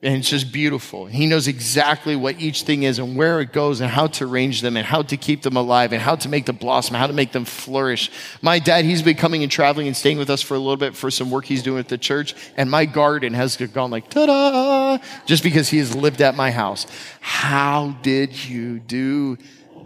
And 0.02 0.16
it's 0.16 0.30
just 0.30 0.54
beautiful. 0.54 1.08
He 1.08 1.26
knows 1.26 1.50
exactly 1.50 2.16
what 2.16 2.40
each 2.40 2.62
thing 2.62 2.84
is 2.84 3.00
and 3.00 3.18
where 3.18 3.42
it 3.42 3.52
goes 3.52 3.82
and 3.82 3.92
how 3.92 4.08
to 4.08 4.24
arrange 4.24 4.62
them 4.62 4.78
and 4.78 4.86
how 4.86 5.02
to 5.02 5.18
keep 5.18 5.42
them 5.42 5.58
alive 5.58 5.92
and 5.92 6.02
how 6.02 6.16
to 6.16 6.30
make 6.30 6.46
them 6.46 6.56
blossom, 6.56 6.96
how 6.96 7.08
to 7.08 7.12
make 7.12 7.34
them 7.34 7.44
flourish. 7.44 8.10
My 8.42 8.60
dad, 8.60 8.86
he's 8.86 9.02
been 9.02 9.18
coming 9.18 9.44
and 9.44 9.52
traveling 9.52 9.88
and 9.88 9.98
staying 9.98 10.18
with 10.18 10.30
us 10.30 10.42
for 10.42 10.54
a 10.54 10.58
little 10.58 10.78
bit 10.78 10.96
for 10.96 11.12
some 11.12 11.30
work 11.30 11.44
he's 11.44 11.64
doing 11.64 11.80
at 11.80 11.90
the 11.90 11.98
church. 11.98 12.34
And 12.56 12.72
my 12.72 12.86
garden 12.86 13.34
has 13.34 13.58
gone 13.58 13.92
like, 13.92 14.10
ta 14.10 14.26
da, 14.26 15.06
just 15.26 15.44
because 15.44 15.68
he 15.68 15.80
has 15.80 15.94
lived 15.94 16.22
at 16.22 16.34
my 16.34 16.52
house. 16.52 16.88
How 17.20 17.98
did 18.02 18.46
you 18.46 18.80
do 18.80 19.38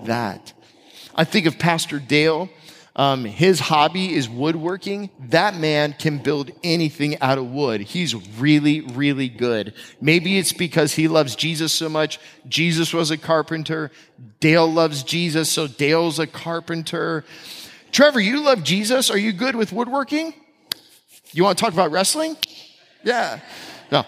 that? 0.03 0.53
I 1.15 1.23
think 1.23 1.47
of 1.47 1.57
Pastor 1.57 1.97
Dale 1.97 2.49
um, 2.95 3.25
his 3.25 3.59
hobby 3.59 4.13
is 4.13 4.29
woodworking. 4.29 5.09
That 5.29 5.55
man 5.55 5.95
can 5.97 6.19
build 6.19 6.51
anything 6.63 7.19
out 7.21 7.37
of 7.39 7.49
wood. 7.49 7.81
He's 7.81 8.13
really, 8.39 8.81
really 8.81 9.29
good. 9.29 9.73
Maybe 9.99 10.37
it's 10.37 10.53
because 10.53 10.93
he 10.93 11.07
loves 11.07 11.35
Jesus 11.35 11.73
so 11.73 11.89
much. 11.89 12.19
Jesus 12.47 12.93
was 12.93 13.09
a 13.09 13.17
carpenter. 13.17 13.91
Dale 14.39 14.71
loves 14.71 15.01
Jesus, 15.01 15.49
so 15.51 15.67
Dale's 15.67 16.19
a 16.19 16.27
carpenter. 16.27 17.25
Trevor, 17.91 18.19
you 18.19 18.41
love 18.41 18.63
Jesus. 18.63 19.09
Are 19.09 19.17
you 19.17 19.33
good 19.33 19.55
with 19.55 19.73
woodworking? 19.73 20.33
You 21.31 21.43
want 21.43 21.57
to 21.57 21.63
talk 21.63 21.73
about 21.73 21.91
wrestling? 21.91 22.37
Yeah. 23.03 23.39
No. 23.91 24.05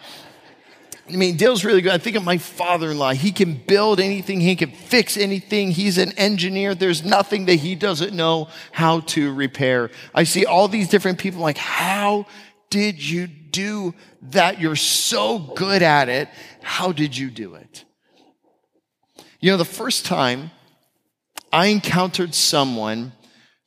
I 1.07 1.15
mean, 1.17 1.38
Dale's 1.38 1.63
really 1.63 1.81
good. 1.81 1.91
I 1.91 2.00
think 2.00 2.15
of 2.15 2.24
my 2.24 2.39
father 2.39 2.89
in 2.89 2.97
law. 2.97 3.12
He 3.12 3.31
can 3.31 3.53
build 3.53 4.00
anything, 4.00 4.41
he 4.41 4.55
can 4.55 4.71
fix 4.71 5.17
anything. 5.17 5.71
He's 5.71 5.97
an 5.97 6.13
engineer. 6.13 6.74
There's 6.74 7.05
nothing 7.05 7.45
that 7.45 7.55
he 7.55 7.75
doesn't 7.75 8.13
know 8.13 8.50
how 8.71 9.01
to 9.01 9.33
repair. 9.33 9.91
I 10.15 10.24
see 10.24 10.45
all 10.45 10.67
these 10.67 10.89
different 10.89 11.19
people 11.19 11.41
like, 11.41 11.57
how 11.57 12.25
did 12.71 13.01
you 13.07 13.27
do 13.27 13.93
that? 14.31 14.59
You're 14.59 14.75
so 14.75 15.38
good 15.38 15.83
at 15.83 16.09
it. 16.09 16.27
How 16.63 16.91
did 16.91 17.15
you 17.15 17.29
do 17.29 17.53
it? 17.53 17.85
You 19.39 19.51
know, 19.51 19.57
the 19.57 19.65
first 19.65 20.05
time 20.05 20.50
I 21.53 21.67
encountered 21.67 22.33
someone 22.33 23.13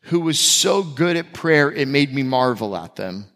who 0.03 0.21
was 0.21 0.41
so 0.41 0.83
good 0.83 1.17
at 1.17 1.33
prayer, 1.33 1.71
it 1.71 1.87
made 1.87 2.13
me 2.13 2.25
marvel 2.25 2.77
at 2.77 2.97
them, 2.97 3.27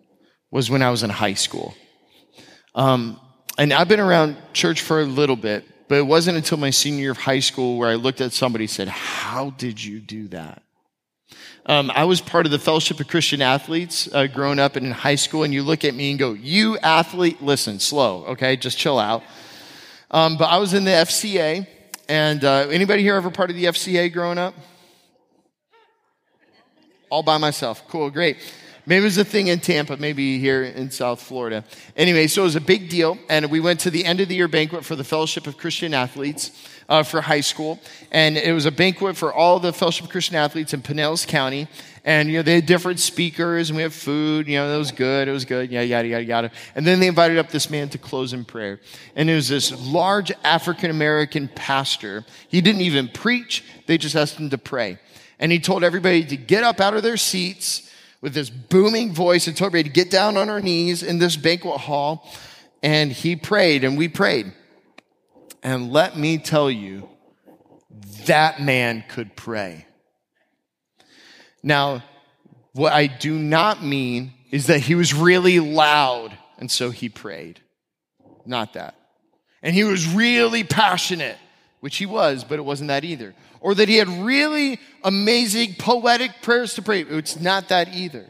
was 0.51 0.69
when 0.69 0.83
I 0.83 0.91
was 0.91 1.05
in 1.05 1.11
high 1.11 1.35
school. 1.35 1.75
Um, 2.75 3.21
and 3.59 3.73
I've 3.73 3.89
been 3.89 4.01
around 4.01 4.37
church 4.53 4.81
for 4.81 5.01
a 5.01 5.05
little 5.05 5.37
bit, 5.37 5.65
but 5.89 5.99
it 5.99 6.07
wasn't 6.07 6.37
until 6.37 6.59
my 6.59 6.71
senior 6.71 7.03
year 7.03 7.11
of 7.11 7.19
high 7.19 7.41
school 7.41 7.77
where 7.77 7.89
I 7.89 7.95
looked 7.95 8.21
at 8.21 8.33
somebody 8.33 8.65
and 8.65 8.71
said, 8.71 8.89
How 8.89 9.51
did 9.51 9.83
you 9.83 10.01
do 10.01 10.29
that? 10.29 10.63
Um, 11.67 11.93
I 11.95 12.05
was 12.05 12.21
part 12.21 12.45
of 12.45 12.51
the 12.51 12.59
Fellowship 12.59 12.99
of 12.99 13.07
Christian 13.07 13.41
Athletes 13.41 14.09
uh, 14.13 14.27
growing 14.27 14.59
up 14.59 14.75
and 14.75 14.87
in 14.87 14.93
high 14.93 15.15
school, 15.15 15.45
and 15.45 15.55
you 15.55 15.63
look 15.63 15.85
at 15.85 15.95
me 15.95 16.11
and 16.11 16.19
go, 16.19 16.33
You 16.33 16.79
athlete, 16.79 17.43
listen, 17.43 17.79
slow, 17.79 18.25
okay? 18.27 18.57
Just 18.57 18.79
chill 18.79 18.99
out. 18.99 19.23
Um, 20.11 20.37
but 20.37 20.47
I 20.47 20.59
was 20.59 20.75
in 20.75 20.85
the 20.85 20.91
FCA, 20.91 21.67
and 22.09 22.45
uh, 22.45 22.69
anybody 22.71 23.03
here 23.03 23.15
ever 23.15 23.31
part 23.31 23.51
of 23.51 23.57
the 23.57 23.65
FCA 23.65 24.13
growing 24.13 24.39
up? 24.39 24.55
All 27.11 27.23
by 27.23 27.39
myself. 27.39 27.87
Cool, 27.89 28.11
great. 28.11 28.39
Maybe 28.85 29.03
it 29.03 29.05
was 29.05 29.19
a 29.19 29.25
thing 29.25 29.47
in 29.47 29.61
Tampa, 29.61 29.97
maybe 29.97 30.41
here 30.41 30.65
in 30.65 30.91
South 30.91 31.23
Florida. 31.23 31.65
Anyway, 31.97 32.27
so 32.27 32.43
it 32.43 32.47
was 32.47 32.57
a 32.57 32.61
big 32.61 32.89
deal. 32.89 33.17
And 33.29 33.49
we 33.49 33.61
went 33.61 33.79
to 33.81 33.91
the 33.91 34.05
end 34.05 34.21
of 34.21 34.27
the 34.27 34.35
year 34.35 34.49
banquet 34.49 34.85
for 34.85 34.97
the 34.97 35.05
Fellowship 35.05 35.47
of 35.47 35.57
Christian 35.57 35.95
Athletes 35.95 36.51
uh, 36.89 37.05
for 37.05 37.21
high 37.21 37.43
school. 37.43 37.79
And 38.11 38.37
it 38.37 38.53
was 38.53 38.67
a 38.67 38.73
banquet 38.73 39.17
for 39.17 39.33
all 39.33 39.61
the 39.61 39.73
Fellowship 39.73 40.07
of 40.07 40.11
Christian 40.11 40.35
Athletes 40.35 40.75
in 40.75 40.83
Pinellas 40.83 41.25
County. 41.25 41.69
And, 42.05 42.29
you 42.29 42.39
know, 42.39 42.43
they 42.43 42.57
had 42.57 42.67
different 42.67 42.99
speakers 42.99 43.71
and 43.71 43.77
we 43.77 43.85
had 43.85 43.93
food. 43.93 44.49
You 44.49 44.57
know, 44.57 44.75
it 44.75 44.79
was 44.79 44.91
good. 44.91 45.29
It 45.29 45.33
was 45.33 45.45
good. 45.45 45.71
Yeah, 45.71 45.83
yada, 45.83 46.09
yada, 46.09 46.25
yada. 46.25 46.51
And 46.75 46.85
then 46.85 46.99
they 46.99 47.07
invited 47.07 47.39
up 47.39 47.51
this 47.51 47.71
man 47.71 47.89
to 47.91 47.99
close 47.99 48.33
in 48.33 48.45
prayer. 48.45 48.81
And 49.15 49.31
it 49.31 49.35
was 49.37 49.49
this 49.49 49.71
large 49.87 50.33
African 50.43 50.91
American 50.91 51.47
pastor. 51.47 52.25
He 52.49 52.61
didn't 52.61 52.81
even 52.81 53.07
preach. 53.07 53.63
They 53.87 53.97
just 53.97 54.17
asked 54.17 54.39
him 54.39 54.51
to 54.51 54.59
pray. 54.59 54.99
And 55.39 55.53
he 55.53 55.61
told 55.61 55.85
everybody 55.85 56.25
to 56.25 56.37
get 56.37 56.65
up 56.65 56.81
out 56.81 56.95
of 56.95 57.05
their 57.05 57.17
seats 57.17 57.89
with 58.23 58.33
this 58.33 58.49
booming 58.49 59.13
voice 59.13 59.47
and 59.47 59.55
told 59.55 59.71
everybody 59.71 59.91
to 59.91 59.95
get 59.95 60.11
down 60.11 60.39
on 60.39 60.49
our 60.49 60.61
knees 60.61 61.03
in 61.03 61.19
this 61.19 61.37
banquet 61.37 61.79
hall. 61.79 62.27
And 62.83 63.13
he 63.13 63.37
prayed 63.37 63.85
and 63.85 63.99
we 63.99 64.09
prayed. 64.09 64.53
And 65.63 65.93
let 65.93 66.17
me 66.17 66.39
tell 66.39 66.71
you, 66.71 67.09
that 68.27 68.61
man 68.61 69.05
could 69.09 69.37
pray. 69.37 69.87
Now, 71.63 72.03
what 72.73 72.93
I 72.93 73.07
do 73.07 73.39
not 73.39 73.85
mean 73.85 74.33
is 74.51 74.67
that 74.69 74.81
he 74.81 74.95
was 74.95 75.13
really 75.13 75.61
loud 75.61 76.37
and 76.59 76.71
so 76.71 76.91
he 76.91 77.09
prayed. 77.09 77.61
Not 78.47 78.75
that. 78.75 78.95
And 79.63 79.75
he 79.75 79.85
was 79.85 80.09
really 80.13 80.65
passionate, 80.65 81.37
which 81.81 81.97
he 81.97 82.07
was, 82.07 82.45
but 82.45 82.59
it 82.59 82.63
wasn't 82.63 82.89
that 82.89 83.05
either 83.05 83.35
or 83.63 83.75
that 83.77 83.89
he 83.89 83.97
had 83.97 84.09
really 84.09 84.79
amazing 85.05 85.77
poetic 85.79 86.43
prayers 86.43 86.75
to 86.75 86.83
pray. 86.83 87.03
It's 87.03 87.41
not 87.41 87.69
that 87.69 87.95
either. 87.95 88.27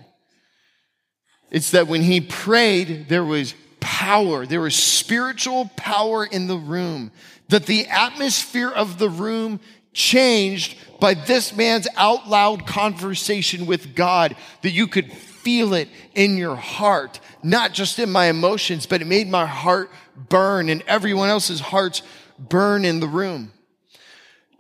It's 1.51 1.73
that 1.73 1.89
when 1.89 2.03
he 2.03 2.21
prayed, 2.21 3.09
there 3.09 3.25
was 3.25 3.55
power, 3.81 4.47
there 4.47 4.61
was 4.61 4.77
spiritual 4.77 5.71
power 5.77 6.25
in 6.25 6.47
the 6.47 6.57
room, 6.57 7.11
that 7.49 7.67
the 7.67 7.87
atmosphere 7.87 8.71
of 8.71 8.99
the 8.99 9.09
room 9.09 9.59
changed 9.93 10.77
by 11.01 11.15
this 11.15 11.55
man's 11.55 11.89
out 11.97 12.29
loud 12.29 12.67
conversation 12.67 13.67
with 13.67 13.95
God, 13.95 14.37
that 14.63 14.71
you 14.71 14.87
could 14.87 15.13
feel 15.13 15.75
it 15.75 15.89
in 16.15 16.37
your 16.37 16.57
heart, 16.57 17.21
not 17.43 17.73
just 17.73 17.99
in 17.99 18.11
my 18.11 18.27
emotions, 18.27 18.87
but 18.87 19.03
it 19.03 19.07
made 19.07 19.29
my 19.29 19.45
heart 19.45 19.91
burn 20.29 20.69
and 20.69 20.83
everyone 20.87 21.29
else's 21.29 21.61
hearts 21.61 22.03
burn 22.39 22.85
in 22.85 23.01
the 23.01 23.09
room. 23.09 23.53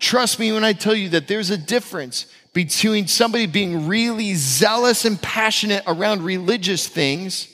Trust 0.02 0.40
me 0.40 0.50
when 0.50 0.64
I 0.64 0.72
tell 0.72 0.96
you 0.96 1.10
that 1.10 1.28
there's 1.28 1.50
a 1.50 1.56
difference 1.56 2.26
between 2.52 3.06
somebody 3.06 3.46
being 3.46 3.86
really 3.86 4.34
zealous 4.34 5.04
and 5.04 5.22
passionate 5.22 5.84
around 5.86 6.22
religious 6.22 6.88
things 6.88 7.46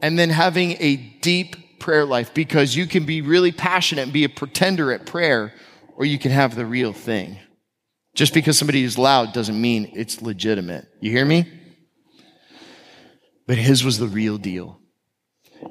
and 0.00 0.16
then 0.16 0.30
having 0.30 0.76
a 0.78 0.94
deep 0.94 1.80
prayer 1.80 2.04
life 2.04 2.32
because 2.32 2.76
you 2.76 2.86
can 2.86 3.04
be 3.04 3.20
really 3.20 3.50
passionate 3.50 4.02
and 4.02 4.12
be 4.12 4.22
a 4.22 4.28
pretender 4.28 4.92
at 4.92 5.06
prayer 5.06 5.52
or 5.96 6.04
you 6.04 6.20
can 6.20 6.30
have 6.30 6.54
the 6.54 6.64
real 6.64 6.92
thing. 6.92 7.36
Just 8.14 8.32
because 8.32 8.56
somebody 8.56 8.84
is 8.84 8.96
loud 8.96 9.32
doesn't 9.32 9.60
mean 9.60 9.90
it's 9.92 10.22
legitimate. 10.22 10.86
You 11.00 11.10
hear 11.10 11.26
me? 11.26 11.50
But 13.48 13.58
his 13.58 13.82
was 13.82 13.98
the 13.98 14.06
real 14.06 14.38
deal. 14.38 14.78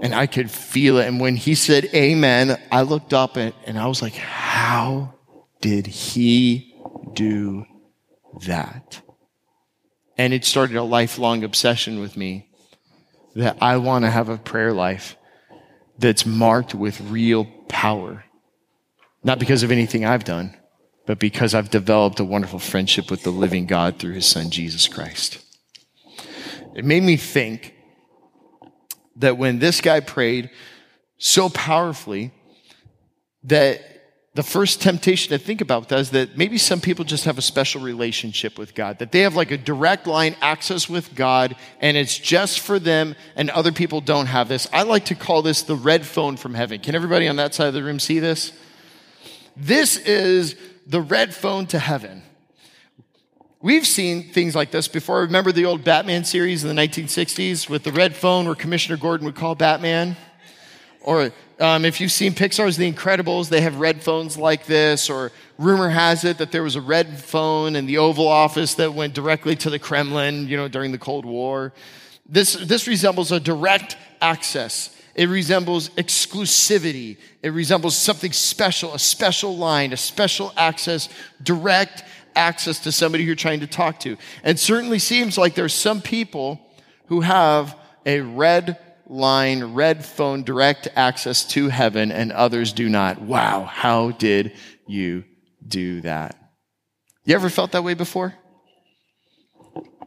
And 0.02 0.14
I 0.14 0.28
could 0.28 0.52
feel 0.52 0.98
it. 0.98 1.08
And 1.08 1.22
when 1.22 1.38
he 1.38 1.56
said 1.56 1.86
amen, 1.94 2.62
I 2.70 2.82
looked 2.82 3.14
up 3.14 3.38
and, 3.38 3.54
and 3.66 3.80
I 3.80 3.88
was 3.88 4.02
like, 4.02 4.16
how 4.16 5.15
did 5.66 5.88
he 5.88 6.76
do 7.14 7.66
that? 8.46 9.02
And 10.16 10.32
it 10.32 10.46
started 10.46 10.76
a 10.76 10.84
lifelong 10.84 11.44
obsession 11.44 12.00
with 12.00 12.16
me 12.16 12.48
that 13.36 13.58
I 13.60 13.78
want 13.78 14.06
to 14.06 14.12
have 14.12 14.30
a 14.30 14.38
prayer 14.38 14.74
life 14.74 15.18
that's 15.98 16.24
marked 16.24 16.76
with 16.76 17.02
real 17.02 17.46
power. 17.68 18.26
Not 19.24 19.40
because 19.40 19.64
of 19.64 19.72
anything 19.72 20.06
I've 20.06 20.24
done, 20.24 20.56
but 21.08 21.18
because 21.18 21.56
I've 21.56 21.72
developed 21.72 22.20
a 22.20 22.24
wonderful 22.24 22.60
friendship 22.60 23.10
with 23.10 23.24
the 23.24 23.32
living 23.32 23.66
God 23.66 23.98
through 23.98 24.14
his 24.14 24.28
son, 24.28 24.52
Jesus 24.52 24.88
Christ. 24.88 25.44
It 26.76 26.86
made 26.86 27.02
me 27.02 27.18
think 27.18 27.74
that 29.16 29.40
when 29.40 29.58
this 29.58 29.82
guy 29.82 30.00
prayed 30.00 30.52
so 31.18 31.50
powerfully 31.50 32.32
that 33.46 33.95
the 34.36 34.44
first 34.44 34.82
temptation 34.82 35.30
to 35.30 35.38
think 35.38 35.62
about 35.62 35.88
that 35.88 36.00
is 36.00 36.10
that 36.12 36.38
maybe 36.38 36.58
some 36.58 36.82
people 36.82 37.06
just 37.06 37.24
have 37.24 37.38
a 37.38 37.42
special 37.42 37.82
relationship 37.82 38.60
with 38.60 38.76
God, 38.76 39.00
that 39.00 39.14
they 39.14 39.22
have 39.22 39.38
like 39.38 39.50
a 39.50 39.58
direct 39.58 40.08
line 40.08 40.36
access 40.42 40.90
with 40.90 41.16
God 41.16 41.56
and 41.80 41.96
it's 41.96 42.18
just 42.18 42.60
for 42.60 42.78
them 42.78 43.16
and 43.38 43.50
other 43.50 43.72
people 43.72 44.02
don't 44.02 44.26
have 44.26 44.50
this. 44.50 44.68
I 44.74 44.84
like 44.84 45.06
to 45.06 45.16
call 45.16 45.42
this 45.42 45.62
the 45.62 45.78
red 45.78 46.06
phone 46.06 46.36
from 46.36 46.54
heaven. 46.54 46.82
Can 46.82 46.96
everybody 46.96 47.30
on 47.30 47.38
that 47.38 47.54
side 47.54 47.70
of 47.70 47.74
the 47.74 47.84
room 47.84 47.98
see 47.98 48.20
this? 48.20 48.52
This 49.56 49.96
is 49.96 50.58
the 50.86 51.02
red 51.02 51.34
phone 51.34 51.66
to 51.68 51.80
heaven. 51.80 52.22
We've 53.62 53.88
seen 53.88 54.34
things 54.34 54.54
like 54.54 54.70
this 54.70 54.90
before. 54.90 55.22
Remember 55.22 55.54
the 55.54 55.66
old 55.66 55.86
Batman 55.86 56.26
series 56.26 56.66
in 56.66 56.76
the 56.76 56.80
1960s 56.80 57.70
with 57.70 57.84
the 57.84 57.94
red 57.94 58.14
phone 58.14 58.46
where 58.46 58.54
Commissioner 58.54 58.98
Gordon 58.98 59.26
would 59.26 59.36
call 59.36 59.56
Batman? 59.56 60.18
Or 61.06 61.32
um, 61.60 61.86
if 61.86 62.02
you've 62.02 62.12
seen 62.12 62.34
Pixar's 62.34 62.78
The 62.78 62.92
Incredibles, 62.92 63.48
they 63.50 63.62
have 63.62 63.80
red 63.80 64.02
phones 64.02 64.38
like 64.38 64.66
this. 64.66 65.08
Or 65.08 65.32
rumor 65.60 65.90
has 65.90 66.24
it 66.24 66.40
that 66.40 66.52
there 66.52 66.64
was 66.64 66.76
a 66.76 66.82
red 66.82 67.20
phone 67.20 67.76
in 67.76 67.86
the 67.86 68.00
Oval 68.00 68.28
Office 68.28 68.74
that 68.76 68.96
went 68.96 69.14
directly 69.14 69.56
to 69.58 69.70
the 69.70 69.78
Kremlin, 69.78 70.48
you 70.48 70.58
know, 70.58 70.68
during 70.68 70.92
the 70.92 70.98
Cold 70.98 71.24
War. 71.24 71.74
This, 72.28 72.54
this 72.54 72.88
resembles 72.88 73.32
a 73.32 73.40
direct 73.40 73.98
access. 74.20 75.00
It 75.14 75.30
resembles 75.30 75.90
exclusivity. 75.90 77.18
It 77.44 77.50
resembles 77.50 77.96
something 77.96 78.34
special, 78.34 78.96
a 78.96 79.00
special 79.00 79.56
line, 79.56 79.94
a 79.94 79.98
special 79.98 80.52
access, 80.58 81.08
direct 81.44 82.04
access 82.36 82.80
to 82.80 82.92
somebody 82.92 83.24
you're 83.24 83.36
trying 83.36 83.60
to 83.60 83.68
talk 83.68 84.00
to. 84.02 84.18
And 84.44 84.60
certainly 84.60 84.98
seems 84.98 85.38
like 85.38 85.54
there's 85.54 85.74
some 85.76 86.02
people 86.02 86.60
who 87.10 87.22
have 87.22 87.78
a 88.08 88.22
red 88.22 88.80
line, 89.08 89.74
red 89.74 90.06
phone, 90.06 90.44
direct 90.44 90.88
access 90.96 91.46
to 91.50 91.70
heaven, 91.70 92.12
and 92.12 92.32
others 92.32 92.74
do 92.74 92.90
not. 92.90 93.22
Wow, 93.22 93.64
how 93.64 94.12
did 94.12 94.54
you 94.88 95.24
do 95.66 96.02
that? 96.02 96.36
You 97.26 97.36
ever 97.36 97.50
felt 97.50 97.72
that 97.72 97.84
way 97.84 97.94
before? 97.94 98.36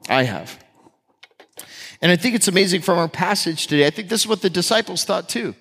I 0.08 0.22
have. 0.22 0.58
And 2.00 2.12
I 2.12 2.16
think 2.16 2.34
it's 2.34 2.48
amazing 2.48 2.82
from 2.82 2.98
our 2.98 3.08
passage 3.08 3.66
today. 3.66 3.86
I 3.86 3.90
think 3.90 4.08
this 4.08 4.20
is 4.20 4.26
what 4.26 4.42
the 4.42 4.50
disciples 4.50 5.04
thought 5.04 5.28
too. 5.28 5.54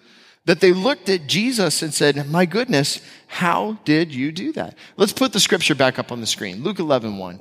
That 0.45 0.61
they 0.61 0.71
looked 0.71 1.09
at 1.09 1.27
Jesus 1.27 1.81
and 1.81 1.93
said, 1.93 2.29
My 2.29 2.45
goodness, 2.45 3.01
how 3.27 3.79
did 3.83 4.13
you 4.13 4.31
do 4.31 4.53
that? 4.53 4.77
Let's 4.95 5.11
put 5.11 5.33
the 5.33 5.39
scripture 5.39 5.75
back 5.75 5.99
up 5.99 6.11
on 6.11 6.21
the 6.21 6.27
screen. 6.27 6.63
Luke 6.63 6.79
11, 6.79 7.17
1. 7.17 7.39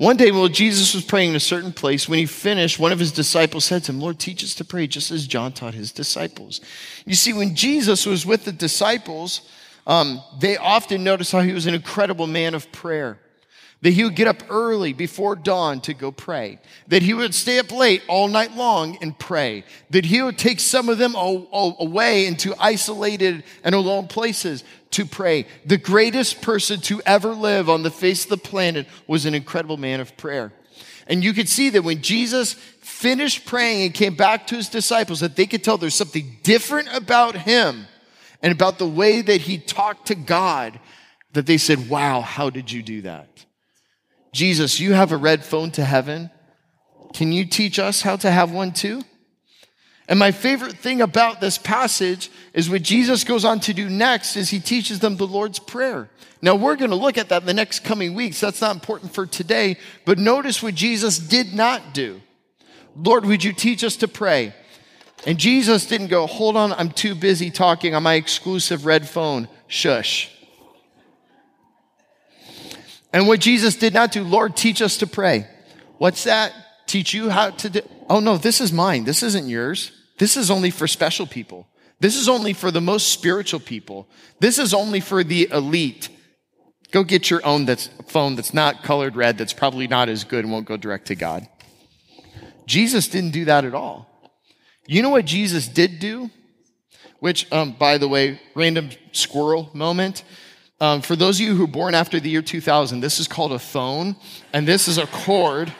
One 0.00 0.16
day 0.16 0.30
while 0.30 0.48
Jesus 0.48 0.94
was 0.94 1.04
praying 1.04 1.28
in 1.28 1.36
a 1.36 1.40
certain 1.40 1.74
place, 1.74 2.08
when 2.08 2.20
he 2.20 2.24
finished, 2.24 2.78
one 2.78 2.90
of 2.90 2.98
his 2.98 3.12
disciples 3.12 3.66
said 3.66 3.84
to 3.84 3.92
him, 3.92 4.00
Lord, 4.00 4.18
teach 4.18 4.42
us 4.42 4.54
to 4.54 4.64
pray 4.64 4.86
just 4.86 5.10
as 5.10 5.26
John 5.26 5.52
taught 5.52 5.74
his 5.74 5.92
disciples. 5.92 6.62
You 7.04 7.14
see, 7.14 7.34
when 7.34 7.54
Jesus 7.54 8.06
was 8.06 8.24
with 8.24 8.46
the 8.46 8.52
disciples, 8.52 9.42
um, 9.86 10.22
they 10.38 10.56
often 10.56 11.04
noticed 11.04 11.32
how 11.32 11.42
he 11.42 11.52
was 11.52 11.66
an 11.66 11.74
incredible 11.74 12.26
man 12.26 12.54
of 12.54 12.72
prayer 12.72 13.18
that 13.82 13.92
he 13.92 14.04
would 14.04 14.14
get 14.14 14.28
up 14.28 14.42
early 14.50 14.92
before 14.92 15.34
dawn 15.36 15.80
to 15.80 15.94
go 15.94 16.12
pray, 16.12 16.58
that 16.88 17.02
he 17.02 17.14
would 17.14 17.34
stay 17.34 17.58
up 17.58 17.72
late 17.72 18.02
all 18.08 18.28
night 18.28 18.54
long 18.54 18.98
and 19.00 19.18
pray, 19.18 19.64
that 19.90 20.04
he 20.04 20.22
would 20.22 20.36
take 20.36 20.60
some 20.60 20.88
of 20.88 20.98
them 20.98 21.14
away 21.14 22.26
into 22.26 22.54
isolated 22.58 23.42
and 23.64 23.74
alone 23.74 24.06
places 24.06 24.64
to 24.92 25.06
pray. 25.06 25.46
The 25.64 25.76
greatest 25.76 26.42
person 26.42 26.80
to 26.82 27.00
ever 27.06 27.34
live 27.34 27.68
on 27.68 27.82
the 27.82 27.90
face 27.90 28.24
of 28.24 28.30
the 28.30 28.36
planet 28.36 28.86
was 29.06 29.24
an 29.24 29.34
incredible 29.34 29.76
man 29.76 30.00
of 30.00 30.16
prayer. 30.16 30.52
And 31.06 31.24
you 31.24 31.32
could 31.32 31.48
see 31.48 31.70
that 31.70 31.82
when 31.82 32.02
Jesus 32.02 32.54
finished 32.54 33.46
praying 33.46 33.82
and 33.82 33.94
came 33.94 34.14
back 34.14 34.46
to 34.48 34.56
his 34.56 34.68
disciples, 34.68 35.20
that 35.20 35.36
they 35.36 35.46
could 35.46 35.64
tell 35.64 35.78
there's 35.78 35.94
something 35.94 36.38
different 36.42 36.88
about 36.94 37.34
him 37.34 37.86
and 38.42 38.52
about 38.52 38.78
the 38.78 38.86
way 38.86 39.20
that 39.20 39.40
he 39.40 39.58
talked 39.58 40.06
to 40.06 40.14
God 40.14 40.78
that 41.32 41.46
they 41.46 41.58
said, 41.58 41.88
wow, 41.88 42.20
how 42.20 42.50
did 42.50 42.70
you 42.70 42.82
do 42.82 43.02
that? 43.02 43.28
Jesus, 44.32 44.78
you 44.78 44.92
have 44.92 45.12
a 45.12 45.16
red 45.16 45.44
phone 45.44 45.70
to 45.72 45.84
heaven. 45.84 46.30
Can 47.12 47.32
you 47.32 47.44
teach 47.44 47.78
us 47.78 48.02
how 48.02 48.16
to 48.16 48.30
have 48.30 48.52
one 48.52 48.72
too? 48.72 49.02
And 50.10 50.18
my 50.18 50.32
favorite 50.32 50.76
thing 50.76 51.00
about 51.00 51.40
this 51.40 51.56
passage 51.56 52.32
is 52.52 52.68
what 52.68 52.82
Jesus 52.82 53.22
goes 53.22 53.44
on 53.44 53.60
to 53.60 53.72
do 53.72 53.88
next 53.88 54.36
is 54.36 54.50
he 54.50 54.58
teaches 54.58 54.98
them 54.98 55.16
the 55.16 55.26
Lord's 55.26 55.60
Prayer. 55.60 56.10
Now 56.42 56.56
we're 56.56 56.74
going 56.74 56.90
to 56.90 56.96
look 56.96 57.16
at 57.16 57.28
that 57.28 57.42
in 57.42 57.46
the 57.46 57.54
next 57.54 57.84
coming 57.84 58.14
weeks. 58.14 58.40
That's 58.40 58.60
not 58.60 58.74
important 58.74 59.14
for 59.14 59.24
today, 59.24 59.76
but 60.04 60.18
notice 60.18 60.64
what 60.64 60.74
Jesus 60.74 61.16
did 61.16 61.54
not 61.54 61.94
do. 61.94 62.20
Lord, 62.96 63.24
would 63.24 63.44
you 63.44 63.52
teach 63.52 63.84
us 63.84 63.94
to 63.98 64.08
pray? 64.08 64.52
And 65.28 65.38
Jesus 65.38 65.86
didn't 65.86 66.08
go, 66.08 66.26
hold 66.26 66.56
on, 66.56 66.72
I'm 66.72 66.90
too 66.90 67.14
busy 67.14 67.52
talking 67.52 67.94
on 67.94 68.02
my 68.02 68.14
exclusive 68.14 68.86
red 68.86 69.08
phone. 69.08 69.46
Shush. 69.68 70.28
And 73.12 73.28
what 73.28 73.38
Jesus 73.38 73.76
did 73.76 73.94
not 73.94 74.10
do, 74.10 74.24
Lord, 74.24 74.56
teach 74.56 74.82
us 74.82 74.96
to 74.96 75.06
pray. 75.06 75.46
What's 75.98 76.24
that? 76.24 76.52
Teach 76.86 77.14
you 77.14 77.30
how 77.30 77.50
to 77.50 77.70
do. 77.70 77.80
Oh 78.08 78.18
no, 78.18 78.36
this 78.36 78.60
is 78.60 78.72
mine. 78.72 79.04
This 79.04 79.22
isn't 79.22 79.46
yours. 79.46 79.92
This 80.20 80.36
is 80.36 80.50
only 80.50 80.70
for 80.70 80.86
special 80.86 81.26
people. 81.26 81.66
This 81.98 82.14
is 82.14 82.28
only 82.28 82.52
for 82.52 82.70
the 82.70 82.82
most 82.82 83.08
spiritual 83.08 83.58
people. 83.58 84.06
This 84.38 84.58
is 84.58 84.74
only 84.74 85.00
for 85.00 85.24
the 85.24 85.48
elite. 85.50 86.10
Go 86.90 87.04
get 87.04 87.30
your 87.30 87.40
own 87.42 87.64
that's 87.64 87.88
phone 88.08 88.36
that's 88.36 88.52
not 88.52 88.82
colored 88.82 89.16
red, 89.16 89.38
that's 89.38 89.54
probably 89.54 89.88
not 89.88 90.10
as 90.10 90.24
good 90.24 90.44
and 90.44 90.52
won't 90.52 90.66
go 90.66 90.76
direct 90.76 91.06
to 91.06 91.14
God. 91.14 91.48
Jesus 92.66 93.08
didn't 93.08 93.30
do 93.30 93.46
that 93.46 93.64
at 93.64 93.74
all. 93.74 94.10
You 94.86 95.00
know 95.00 95.08
what 95.08 95.24
Jesus 95.24 95.66
did 95.66 96.00
do? 96.00 96.28
Which, 97.20 97.50
um, 97.50 97.72
by 97.72 97.96
the 97.96 98.06
way, 98.06 98.42
random 98.54 98.90
squirrel 99.12 99.70
moment. 99.72 100.22
Um, 100.82 101.00
for 101.00 101.16
those 101.16 101.40
of 101.40 101.46
you 101.46 101.54
who 101.54 101.62
were 101.62 101.72
born 101.72 101.94
after 101.94 102.20
the 102.20 102.28
year 102.28 102.42
2000, 102.42 103.00
this 103.00 103.20
is 103.20 103.26
called 103.26 103.52
a 103.52 103.58
phone, 103.58 104.16
and 104.52 104.68
this 104.68 104.86
is 104.86 104.98
a 104.98 105.06
cord. 105.06 105.72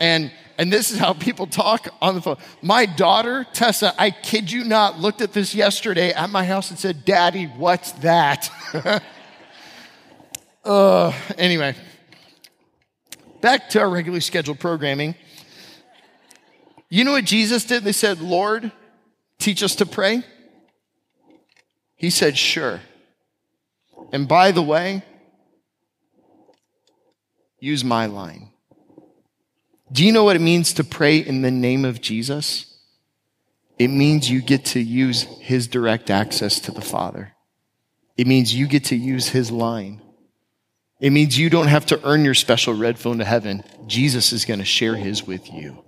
And 0.00 0.32
and 0.58 0.72
this 0.72 0.90
is 0.90 0.98
how 0.98 1.12
people 1.12 1.46
talk 1.46 1.88
on 2.00 2.14
the 2.14 2.22
phone. 2.22 2.36
My 2.62 2.86
daughter, 2.86 3.46
Tessa, 3.52 3.94
I 3.98 4.10
kid 4.10 4.50
you 4.50 4.64
not, 4.64 4.98
looked 4.98 5.20
at 5.20 5.32
this 5.32 5.54
yesterday 5.54 6.12
at 6.12 6.30
my 6.30 6.44
house 6.44 6.70
and 6.70 6.78
said, 6.78 7.04
Daddy, 7.04 7.46
what's 7.46 7.92
that? 7.92 8.50
uh, 10.64 11.12
anyway, 11.36 11.74
back 13.40 13.68
to 13.70 13.80
our 13.80 13.90
regularly 13.90 14.20
scheduled 14.20 14.60
programming. 14.60 15.14
You 16.88 17.04
know 17.04 17.12
what 17.12 17.24
Jesus 17.24 17.64
did? 17.64 17.82
They 17.82 17.92
said, 17.92 18.20
Lord, 18.20 18.70
teach 19.38 19.62
us 19.62 19.74
to 19.76 19.86
pray. 19.86 20.22
He 21.96 22.10
said, 22.10 22.38
Sure. 22.38 22.80
And 24.12 24.28
by 24.28 24.52
the 24.52 24.62
way, 24.62 25.02
use 27.58 27.82
my 27.82 28.06
line. 28.06 28.50
Do 29.94 30.04
you 30.04 30.10
know 30.10 30.24
what 30.24 30.34
it 30.34 30.40
means 30.40 30.72
to 30.72 30.82
pray 30.82 31.18
in 31.18 31.42
the 31.42 31.52
name 31.52 31.84
of 31.84 32.00
Jesus? 32.00 32.66
It 33.78 33.88
means 33.88 34.28
you 34.28 34.42
get 34.42 34.64
to 34.66 34.80
use 34.80 35.22
his 35.38 35.68
direct 35.68 36.10
access 36.10 36.58
to 36.62 36.72
the 36.72 36.80
Father. 36.80 37.32
It 38.16 38.26
means 38.26 38.52
you 38.52 38.66
get 38.66 38.86
to 38.86 38.96
use 38.96 39.28
his 39.28 39.52
line. 39.52 40.02
It 41.00 41.10
means 41.10 41.38
you 41.38 41.48
don't 41.48 41.68
have 41.68 41.86
to 41.86 42.00
earn 42.04 42.24
your 42.24 42.34
special 42.34 42.74
red 42.74 42.98
phone 42.98 43.18
to 43.18 43.24
heaven. 43.24 43.62
Jesus 43.86 44.32
is 44.32 44.44
going 44.44 44.58
to 44.58 44.64
share 44.64 44.96
his 44.96 45.28
with 45.28 45.52
you. 45.52 45.84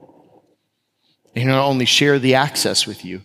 And 1.34 1.42
he'll 1.42 1.56
not 1.56 1.66
only 1.66 1.84
share 1.84 2.20
the 2.20 2.36
access 2.36 2.86
with 2.86 3.04
you, 3.04 3.22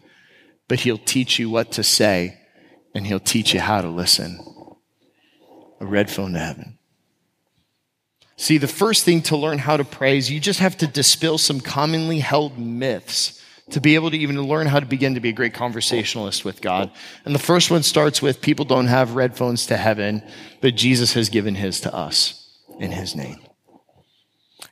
but 0.67 0.79
he'll 0.79 0.97
teach 0.97 1.37
you 1.37 1.51
what 1.51 1.73
to 1.73 1.83
say 1.83 2.39
and 2.95 3.05
he'll 3.05 3.19
teach 3.19 3.53
you 3.53 3.59
how 3.59 3.81
to 3.81 3.87
listen 3.87 4.39
a 5.79 5.85
red 5.85 6.09
phone 6.09 6.33
to 6.33 6.39
heaven. 6.39 6.79
See, 8.41 8.57
the 8.57 8.67
first 8.67 9.05
thing 9.05 9.21
to 9.23 9.37
learn 9.37 9.59
how 9.59 9.77
to 9.77 9.83
pray 9.83 10.17
is 10.17 10.31
you 10.31 10.39
just 10.39 10.61
have 10.61 10.75
to 10.77 10.87
dispel 10.87 11.37
some 11.37 11.61
commonly 11.61 12.17
held 12.17 12.57
myths 12.57 13.39
to 13.69 13.79
be 13.79 13.93
able 13.93 14.09
to 14.09 14.17
even 14.17 14.41
learn 14.41 14.65
how 14.65 14.79
to 14.79 14.85
begin 14.87 15.13
to 15.13 15.19
be 15.19 15.29
a 15.29 15.31
great 15.31 15.53
conversationalist 15.53 16.43
with 16.43 16.59
God. 16.59 16.89
And 17.23 17.35
the 17.35 17.39
first 17.39 17.69
one 17.69 17.83
starts 17.83 18.19
with 18.19 18.41
people 18.41 18.65
don't 18.65 18.87
have 18.87 19.13
red 19.13 19.37
phones 19.37 19.67
to 19.67 19.77
heaven, 19.77 20.23
but 20.59 20.75
Jesus 20.75 21.13
has 21.13 21.29
given 21.29 21.53
his 21.53 21.81
to 21.81 21.93
us 21.93 22.57
in 22.79 22.91
his 22.91 23.15
name. 23.15 23.37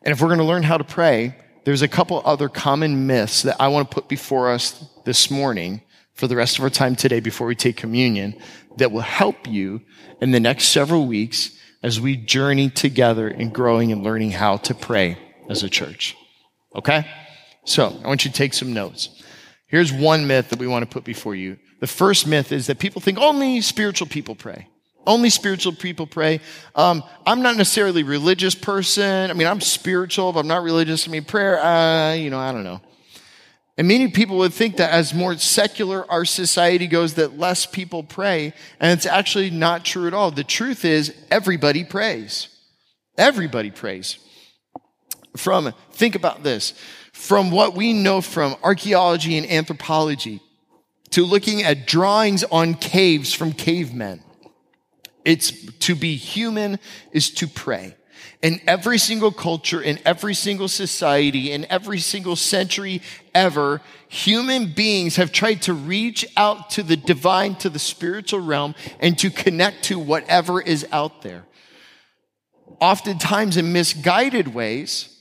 And 0.01 0.13
if 0.13 0.19
we're 0.19 0.29
going 0.29 0.39
to 0.39 0.45
learn 0.45 0.63
how 0.63 0.79
to 0.79 0.83
pray, 0.83 1.35
there's 1.63 1.83
a 1.83 1.87
couple 1.87 2.23
other 2.25 2.49
common 2.49 3.05
myths 3.05 3.43
that 3.43 3.57
I 3.59 3.67
want 3.67 3.91
to 3.91 3.93
put 3.93 4.09
before 4.09 4.49
us 4.49 4.83
this 5.05 5.29
morning 5.29 5.83
for 6.15 6.25
the 6.25 6.35
rest 6.35 6.57
of 6.57 6.63
our 6.63 6.71
time 6.71 6.95
today 6.95 7.19
before 7.19 7.45
we 7.45 7.53
take 7.53 7.77
communion 7.77 8.35
that 8.77 8.91
will 8.91 9.01
help 9.01 9.47
you 9.47 9.81
in 10.21 10.31
the 10.31 10.39
next 10.39 10.69
several 10.69 11.05
weeks 11.05 11.51
as 11.81 11.99
we 11.99 12.15
journey 12.15 12.69
together 12.69 13.27
in 13.27 13.49
growing 13.49 13.91
and 13.91 14.03
learning 14.03 14.31
how 14.31 14.57
to 14.57 14.73
pray 14.73 15.17
as 15.49 15.63
a 15.63 15.69
church. 15.69 16.15
Okay? 16.75 17.07
So 17.65 17.97
I 18.03 18.07
want 18.07 18.25
you 18.25 18.31
to 18.31 18.37
take 18.37 18.53
some 18.53 18.73
notes. 18.73 19.09
Here's 19.67 19.93
one 19.93 20.27
myth 20.27 20.49
that 20.49 20.59
we 20.59 20.67
want 20.67 20.83
to 20.83 20.91
put 20.91 21.03
before 21.03 21.35
you. 21.35 21.57
The 21.79 21.87
first 21.87 22.27
myth 22.27 22.51
is 22.51 22.67
that 22.67 22.79
people 22.79 23.01
think 23.01 23.17
only 23.19 23.61
spiritual 23.61 24.07
people 24.07 24.35
pray. 24.35 24.67
Only 25.07 25.29
spiritual 25.29 25.73
people 25.73 26.05
pray. 26.05 26.41
Um, 26.75 27.03
I'm 27.25 27.41
not 27.41 27.55
necessarily 27.55 28.01
a 28.01 28.05
religious 28.05 28.53
person. 28.53 29.31
I 29.31 29.33
mean, 29.33 29.47
I'm 29.47 29.61
spiritual, 29.61 30.33
but 30.33 30.41
I'm 30.41 30.47
not 30.47 30.63
religious. 30.63 31.07
I 31.07 31.11
mean, 31.11 31.23
prayer, 31.23 31.59
uh, 31.59 32.13
you 32.13 32.29
know, 32.29 32.39
I 32.39 32.51
don't 32.51 32.63
know. 32.63 32.81
And 33.79 33.87
many 33.87 34.09
people 34.09 34.39
would 34.39 34.51
think 34.53 34.75
that 34.75 34.91
as 34.91 35.13
more 35.13 35.37
secular 35.37 36.05
our 36.11 36.25
society 36.25 36.85
goes, 36.85 37.13
that 37.13 37.39
less 37.39 37.65
people 37.65 38.03
pray. 38.03 38.53
And 38.77 38.91
it's 38.91 39.05
actually 39.05 39.51
not 39.51 39.85
true 39.85 40.05
at 40.05 40.13
all. 40.13 40.31
The 40.31 40.43
truth 40.43 40.83
is, 40.83 41.15
everybody 41.31 41.85
prays. 41.85 42.49
Everybody 43.17 43.71
prays. 43.71 44.17
From, 45.37 45.73
think 45.93 46.15
about 46.15 46.43
this, 46.43 46.73
from 47.13 47.51
what 47.51 47.73
we 47.73 47.93
know 47.93 48.19
from 48.19 48.57
archaeology 48.63 49.37
and 49.37 49.49
anthropology 49.49 50.41
to 51.11 51.23
looking 51.23 51.63
at 51.63 51.87
drawings 51.87 52.43
on 52.43 52.73
caves 52.73 53.33
from 53.33 53.53
cavemen, 53.53 54.21
it's 55.23 55.51
to 55.77 55.95
be 55.95 56.17
human 56.17 56.79
is 57.13 57.31
to 57.35 57.47
pray 57.47 57.95
in 58.41 58.61
every 58.67 58.97
single 58.97 59.31
culture, 59.31 59.81
in 59.81 59.99
every 60.05 60.33
single 60.33 60.67
society, 60.67 61.51
in 61.51 61.65
every 61.69 61.99
single 61.99 62.35
century 62.35 63.01
ever, 63.33 63.81
human 64.07 64.71
beings 64.73 65.17
have 65.17 65.31
tried 65.31 65.61
to 65.63 65.73
reach 65.73 66.25
out 66.37 66.69
to 66.71 66.83
the 66.83 66.97
divine, 66.97 67.55
to 67.55 67.69
the 67.69 67.79
spiritual 67.79 68.39
realm, 68.39 68.75
and 68.99 69.17
to 69.19 69.29
connect 69.29 69.83
to 69.85 69.99
whatever 69.99 70.61
is 70.61 70.85
out 70.91 71.21
there. 71.21 71.45
Oftentimes 72.79 73.57
in 73.57 73.73
misguided 73.73 74.53
ways, 74.53 75.15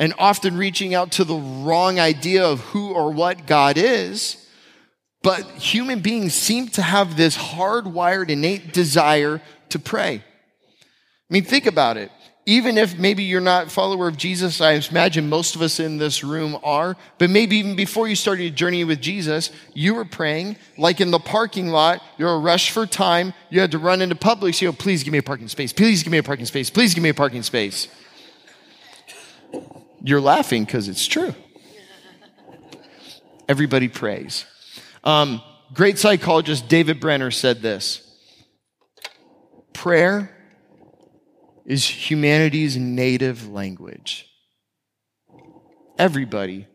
and 0.00 0.14
often 0.18 0.56
reaching 0.56 0.94
out 0.94 1.12
to 1.12 1.24
the 1.24 1.36
wrong 1.36 2.00
idea 2.00 2.42
of 2.42 2.60
who 2.60 2.92
or 2.92 3.12
what 3.12 3.46
God 3.46 3.76
is. 3.76 4.48
But 5.22 5.44
human 5.50 6.00
beings 6.00 6.32
seem 6.32 6.68
to 6.68 6.82
have 6.82 7.18
this 7.18 7.36
hardwired 7.36 8.30
innate 8.30 8.72
desire 8.72 9.42
to 9.68 9.78
pray. 9.78 10.24
I 11.30 11.32
mean, 11.32 11.44
think 11.44 11.66
about 11.66 11.96
it 11.96 12.10
even 12.50 12.78
if 12.78 12.98
maybe 12.98 13.22
you're 13.22 13.40
not 13.40 13.66
a 13.66 13.70
follower 13.70 14.08
of 14.08 14.16
Jesus, 14.16 14.60
I 14.60 14.72
imagine 14.72 15.28
most 15.28 15.54
of 15.54 15.62
us 15.62 15.78
in 15.78 15.98
this 15.98 16.24
room 16.24 16.58
are, 16.64 16.96
but 17.18 17.30
maybe 17.30 17.58
even 17.58 17.76
before 17.76 18.08
you 18.08 18.16
started 18.16 18.42
your 18.42 18.52
journey 18.52 18.82
with 18.82 19.00
Jesus, 19.00 19.50
you 19.74 19.94
were 19.94 20.04
praying, 20.04 20.56
like 20.76 21.00
in 21.00 21.10
the 21.10 21.18
parking 21.18 21.68
lot, 21.68 22.02
you're 22.18 22.32
a 22.32 22.38
rush 22.38 22.70
for 22.70 22.86
time, 22.86 23.34
you 23.50 23.60
had 23.60 23.70
to 23.72 23.78
run 23.78 24.00
into 24.00 24.16
Publix, 24.16 24.60
you 24.60 24.68
go, 24.68 24.76
please 24.76 25.04
give 25.04 25.12
me 25.12 25.18
a 25.18 25.22
parking 25.22 25.48
space, 25.48 25.72
please 25.72 26.02
give 26.02 26.10
me 26.10 26.18
a 26.18 26.22
parking 26.22 26.46
space, 26.46 26.70
please 26.70 26.94
give 26.94 27.04
me 27.04 27.10
a 27.10 27.14
parking 27.14 27.42
space. 27.42 27.88
You're 30.02 30.20
laughing 30.20 30.64
because 30.64 30.88
it's 30.88 31.06
true. 31.06 31.34
Everybody 33.48 33.88
prays. 33.88 34.46
Um, 35.04 35.42
great 35.74 35.98
psychologist 35.98 36.68
David 36.68 37.00
Benner 37.00 37.30
said 37.30 37.60
this 37.60 38.06
Prayer 39.72 40.34
is 41.70 41.86
humanity's 41.86 42.76
native 42.76 43.48
language. 43.48 44.26
Everybody 45.96 46.66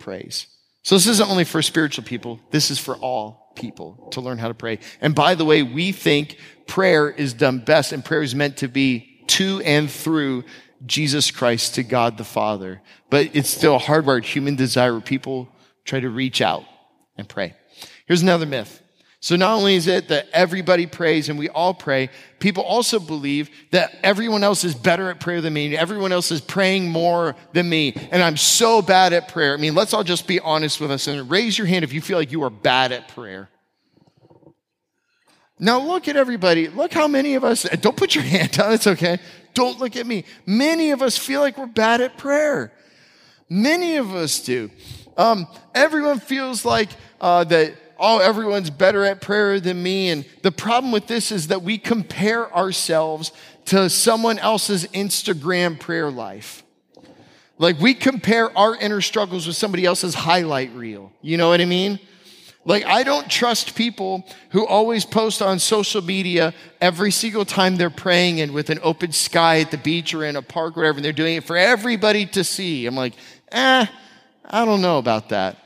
prays. 0.00 0.46
So 0.82 0.94
this 0.94 1.06
isn't 1.06 1.28
only 1.28 1.44
for 1.44 1.60
spiritual 1.60 2.04
people, 2.04 2.40
this 2.50 2.70
is 2.70 2.78
for 2.78 2.96
all 2.96 3.52
people 3.56 4.08
to 4.12 4.22
learn 4.22 4.38
how 4.38 4.48
to 4.48 4.54
pray. 4.54 4.78
And 5.02 5.14
by 5.14 5.34
the 5.34 5.44
way, 5.44 5.62
we 5.62 5.92
think 5.92 6.38
prayer 6.66 7.10
is 7.10 7.34
done 7.34 7.58
best 7.58 7.92
and 7.92 8.02
prayer 8.02 8.22
is 8.22 8.34
meant 8.34 8.56
to 8.58 8.68
be 8.68 9.22
to 9.26 9.60
and 9.60 9.90
through 9.90 10.44
Jesus 10.86 11.30
Christ 11.30 11.74
to 11.74 11.82
God 11.82 12.16
the 12.16 12.24
Father. 12.24 12.80
But 13.10 13.36
it's 13.36 13.50
still 13.50 13.76
a 13.76 13.80
hardwired 13.80 14.24
human 14.24 14.56
desire 14.56 14.92
where 14.92 15.02
people 15.02 15.50
try 15.84 16.00
to 16.00 16.08
reach 16.08 16.40
out 16.40 16.64
and 17.18 17.28
pray. 17.28 17.54
Here's 18.06 18.22
another 18.22 18.46
myth. 18.46 18.82
So 19.20 19.34
not 19.34 19.56
only 19.56 19.74
is 19.74 19.88
it 19.88 20.08
that 20.08 20.28
everybody 20.32 20.86
prays 20.86 21.28
and 21.28 21.38
we 21.38 21.48
all 21.48 21.74
pray, 21.74 22.10
people 22.38 22.62
also 22.62 23.00
believe 23.00 23.50
that 23.72 23.92
everyone 24.04 24.44
else 24.44 24.62
is 24.62 24.76
better 24.76 25.10
at 25.10 25.18
prayer 25.18 25.40
than 25.40 25.52
me. 25.52 25.76
Everyone 25.76 26.12
else 26.12 26.30
is 26.30 26.40
praying 26.40 26.88
more 26.88 27.34
than 27.52 27.68
me. 27.68 27.94
And 28.12 28.22
I'm 28.22 28.36
so 28.36 28.80
bad 28.80 29.12
at 29.12 29.28
prayer. 29.28 29.54
I 29.54 29.56
mean, 29.56 29.74
let's 29.74 29.92
all 29.92 30.04
just 30.04 30.28
be 30.28 30.38
honest 30.38 30.80
with 30.80 30.92
us 30.92 31.08
and 31.08 31.28
raise 31.28 31.58
your 31.58 31.66
hand 31.66 31.82
if 31.84 31.92
you 31.92 32.00
feel 32.00 32.16
like 32.16 32.30
you 32.30 32.44
are 32.44 32.50
bad 32.50 32.92
at 32.92 33.08
prayer. 33.08 33.48
Now 35.58 35.80
look 35.80 36.06
at 36.06 36.14
everybody. 36.14 36.68
Look 36.68 36.92
how 36.92 37.08
many 37.08 37.34
of 37.34 37.42
us, 37.42 37.64
don't 37.80 37.96
put 37.96 38.14
your 38.14 38.24
hand 38.36 38.52
down, 38.52 38.72
it's 38.72 38.86
okay. 38.86 39.18
Don't 39.52 39.80
look 39.80 39.96
at 39.96 40.06
me. 40.06 40.24
Many 40.46 40.92
of 40.92 41.02
us 41.02 41.18
feel 41.18 41.40
like 41.40 41.58
we're 41.58 41.66
bad 41.66 42.00
at 42.00 42.16
prayer. 42.16 42.72
Many 43.48 43.96
of 43.96 44.14
us 44.14 44.40
do. 44.40 44.70
Um, 45.16 45.48
everyone 45.74 46.20
feels 46.20 46.64
like 46.64 46.90
uh, 47.20 47.42
that 47.44 47.74
oh, 47.98 48.18
everyone's 48.18 48.70
better 48.70 49.04
at 49.04 49.20
prayer 49.20 49.60
than 49.60 49.82
me. 49.82 50.10
And 50.10 50.24
the 50.42 50.52
problem 50.52 50.92
with 50.92 51.06
this 51.06 51.32
is 51.32 51.48
that 51.48 51.62
we 51.62 51.78
compare 51.78 52.54
ourselves 52.54 53.32
to 53.66 53.90
someone 53.90 54.38
else's 54.38 54.86
Instagram 54.88 55.78
prayer 55.78 56.10
life. 56.10 56.62
Like 57.58 57.80
we 57.80 57.94
compare 57.94 58.56
our 58.56 58.76
inner 58.76 59.00
struggles 59.00 59.46
with 59.46 59.56
somebody 59.56 59.84
else's 59.84 60.14
highlight 60.14 60.72
reel. 60.74 61.12
You 61.22 61.36
know 61.36 61.48
what 61.48 61.60
I 61.60 61.64
mean? 61.64 61.98
Like, 62.64 62.84
I 62.84 63.02
don't 63.02 63.30
trust 63.30 63.74
people 63.76 64.26
who 64.50 64.66
always 64.66 65.06
post 65.06 65.40
on 65.40 65.58
social 65.58 66.02
media 66.02 66.52
every 66.82 67.10
single 67.10 67.46
time 67.46 67.76
they're 67.76 67.88
praying 67.88 68.42
and 68.42 68.52
with 68.52 68.68
an 68.68 68.78
open 68.82 69.12
sky 69.12 69.60
at 69.60 69.70
the 69.70 69.78
beach 69.78 70.12
or 70.12 70.22
in 70.24 70.36
a 70.36 70.42
park 70.42 70.76
or 70.76 70.80
whatever, 70.80 70.96
and 70.96 71.04
they're 71.04 71.14
doing 71.14 71.36
it 71.36 71.44
for 71.44 71.56
everybody 71.56 72.26
to 72.26 72.44
see. 72.44 72.84
I'm 72.84 72.94
like, 72.94 73.14
eh, 73.52 73.86
I 74.44 74.64
don't 74.66 74.82
know 74.82 74.98
about 74.98 75.30
that 75.30 75.56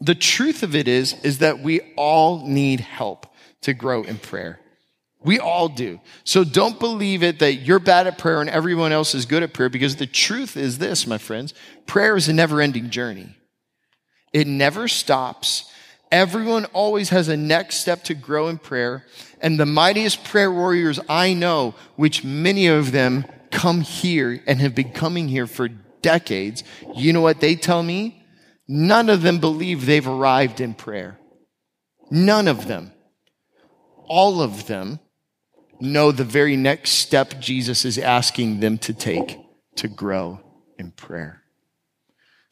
the 0.00 0.14
truth 0.14 0.62
of 0.62 0.74
it 0.74 0.88
is, 0.88 1.14
is 1.22 1.38
that 1.38 1.60
we 1.60 1.80
all 1.96 2.46
need 2.46 2.80
help 2.80 3.26
to 3.62 3.74
grow 3.74 4.02
in 4.02 4.18
prayer. 4.18 4.58
We 5.22 5.38
all 5.38 5.68
do. 5.68 6.00
So 6.24 6.44
don't 6.44 6.80
believe 6.80 7.22
it 7.22 7.40
that 7.40 7.56
you're 7.56 7.78
bad 7.78 8.06
at 8.06 8.16
prayer 8.16 8.40
and 8.40 8.48
everyone 8.48 8.92
else 8.92 9.14
is 9.14 9.26
good 9.26 9.42
at 9.42 9.52
prayer 9.52 9.68
because 9.68 9.96
the 9.96 10.06
truth 10.06 10.56
is 10.56 10.78
this, 10.78 11.06
my 11.06 11.18
friends. 11.18 11.52
Prayer 11.86 12.16
is 12.16 12.28
a 12.28 12.32
never 12.32 12.62
ending 12.62 12.88
journey. 12.88 13.36
It 14.32 14.46
never 14.46 14.88
stops. 14.88 15.70
Everyone 16.10 16.64
always 16.66 17.10
has 17.10 17.28
a 17.28 17.36
next 17.36 17.76
step 17.76 18.02
to 18.04 18.14
grow 18.14 18.48
in 18.48 18.56
prayer. 18.56 19.04
And 19.42 19.60
the 19.60 19.66
mightiest 19.66 20.24
prayer 20.24 20.50
warriors 20.50 20.98
I 21.08 21.34
know, 21.34 21.74
which 21.96 22.24
many 22.24 22.66
of 22.68 22.92
them 22.92 23.26
come 23.50 23.82
here 23.82 24.42
and 24.46 24.60
have 24.60 24.74
been 24.74 24.92
coming 24.92 25.28
here 25.28 25.46
for 25.46 25.68
decades, 25.68 26.64
you 26.96 27.12
know 27.12 27.20
what 27.20 27.40
they 27.40 27.56
tell 27.56 27.82
me? 27.82 28.19
None 28.72 29.08
of 29.08 29.22
them 29.22 29.40
believe 29.40 29.84
they've 29.84 30.06
arrived 30.06 30.60
in 30.60 30.74
prayer. 30.74 31.18
None 32.08 32.46
of 32.46 32.68
them. 32.68 32.92
All 34.04 34.40
of 34.40 34.68
them 34.68 35.00
know 35.80 36.12
the 36.12 36.22
very 36.22 36.54
next 36.54 36.90
step 36.90 37.40
Jesus 37.40 37.84
is 37.84 37.98
asking 37.98 38.60
them 38.60 38.78
to 38.78 38.94
take 38.94 39.40
to 39.74 39.88
grow 39.88 40.38
in 40.78 40.92
prayer. 40.92 41.42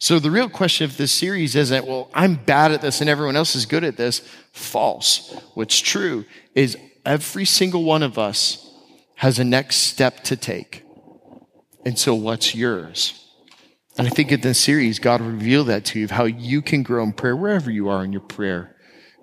So 0.01 0.19
the 0.19 0.33
real 0.33 0.49
question 0.49 0.87
of 0.87 0.97
this 0.97 1.13
series 1.13 1.55
isn't, 1.55 1.87
well, 1.87 2.11
I'm 2.13 2.35
bad 2.35 2.73
at 2.73 2.81
this 2.81 3.01
and 3.01 3.09
everyone 3.09 3.37
else 3.37 3.55
is 3.55 3.65
good 3.65 3.85
at 3.85 3.97
this. 3.97 4.21
False. 4.53 5.41
What's 5.55 5.79
true 5.79 6.25
is 6.53 6.77
every 7.07 7.45
single 7.45 7.85
one 7.85 8.03
of 8.03 8.19
us 8.19 8.69
has 9.15 9.39
a 9.39 9.45
next 9.45 9.77
step 9.77 10.25
to 10.25 10.37
take. 10.37 10.85
And 11.87 11.97
so 11.97 12.13
what's 12.17 12.57
yours? 12.57 13.28
And 13.99 14.07
I 14.07 14.11
think 14.11 14.31
in 14.31 14.41
this 14.41 14.61
series, 14.61 15.01
God 15.01 15.21
will 15.21 15.31
reveal 15.31 15.65
that 15.65 15.85
to 15.87 15.99
you 15.99 16.05
of 16.05 16.13
how 16.13 16.25
you 16.25 16.63
can 16.63 16.85
grow 16.85 17.03
in 17.03 17.13
prayer 17.13 17.35
wherever 17.35 17.69
you 17.71 17.89
are 17.89 18.05
in 18.05 18.13
your 18.13 18.23
prayer 18.23 18.77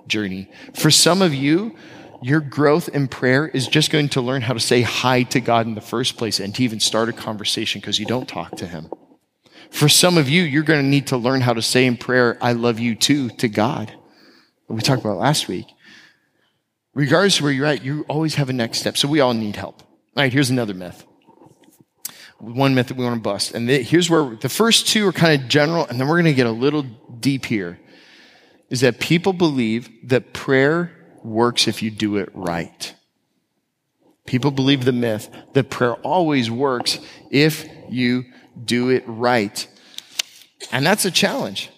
journey. 0.06 0.52
For 0.74 0.92
some 0.92 1.22
of 1.22 1.34
you, 1.34 1.76
your 2.22 2.42
growth 2.42 2.90
in 2.90 3.08
prayer 3.08 3.48
is 3.48 3.68
just 3.68 3.90
going 3.90 4.10
to 4.10 4.22
learn 4.22 4.42
how 4.42 4.54
to 4.54 4.60
say 4.60 4.82
hi 4.82 5.24
to 5.24 5.40
God 5.40 5.66
in 5.66 5.76
the 5.76 5.82
first 5.82 6.18
place 6.18 6.42
and 6.42 6.54
to 6.56 6.64
even 6.64 6.82
start 6.82 7.08
a 7.08 7.14
conversation 7.14 7.80
because 7.80 8.00
you 8.00 8.06
don't 8.06 8.28
talk 8.28 8.58
to 8.58 8.68
Him. 8.68 8.90
For 9.72 9.88
some 9.88 10.18
of 10.18 10.28
you, 10.28 10.44
you're 10.44 10.64
going 10.64 10.82
to 10.82 10.88
need 10.88 11.08
to 11.08 11.18
learn 11.18 11.42
how 11.42 11.54
to 11.54 11.62
say 11.62 11.86
in 11.86 11.96
prayer, 11.96 12.38
I 12.42 12.54
love 12.54 12.78
you 12.78 12.96
too, 12.96 13.30
to 13.30 13.48
God. 13.48 13.94
We 14.68 14.82
talked 14.82 15.02
about 15.02 15.18
last 15.18 15.48
week. 15.48 15.68
Regardless 16.94 17.38
of 17.38 17.44
where 17.44 17.52
you're 17.52 17.66
at, 17.66 17.84
you 17.84 18.06
always 18.10 18.36
have 18.36 18.50
a 18.50 18.54
next 18.54 18.80
step. 18.80 18.98
So 18.98 19.08
we 19.08 19.20
all 19.20 19.34
need 19.34 19.56
help. 19.56 19.82
All 19.82 20.24
right, 20.24 20.34
here's 20.34 20.50
another 20.50 20.74
myth 20.74 21.06
one 22.39 22.76
myth 22.76 22.88
that 22.88 22.98
we 22.98 23.04
want 23.04 23.15
to 23.15 23.21
bust. 23.21 23.54
And 23.54 23.67
the, 23.67 23.82
here's 23.82 24.10
where 24.10 24.36
the 24.36 24.50
first 24.50 24.88
two 24.88 25.08
are 25.08 25.13
kind 25.13 25.41
of 25.41 25.48
general, 25.48 25.86
and 25.86 26.00
then 26.00 26.08
we're 26.08 26.21
going 26.21 26.26
to 26.26 26.34
get 26.34 26.48
a 26.48 26.52
little 26.52 26.84
deep 26.84 27.45
here. 27.45 27.80
Is 28.69 28.82
that 28.82 29.00
people 29.00 29.34
believe 29.34 29.89
that 30.10 30.34
prayer 30.34 30.91
works 31.24 31.67
if 31.67 31.82
you 31.82 31.91
do 31.91 32.17
it 32.17 32.30
right. 32.34 32.93
People 34.26 34.52
believe 34.52 34.86
the 34.86 34.91
myth 34.91 35.30
that 35.54 35.69
prayer 35.69 35.93
always 35.95 36.50
works 36.50 37.00
if 37.30 37.67
you 37.89 38.26
do 38.63 38.89
it 38.89 39.04
right. 39.06 39.67
And 40.71 40.86
that's 40.86 41.06
a 41.06 41.12
challenge. 41.12 41.69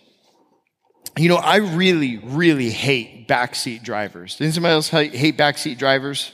You 1.17 1.30
know, 1.30 1.36
I 1.36 1.58
really, 1.58 2.17
really 2.17 2.70
hate 2.70 3.28
backseat 3.28 3.84
drivers. 3.84 4.38
Does 4.38 4.56
anybody 4.56 4.74
else 4.74 4.89
hate 4.89 5.38
backseat 5.38 5.78
drivers? 5.78 6.32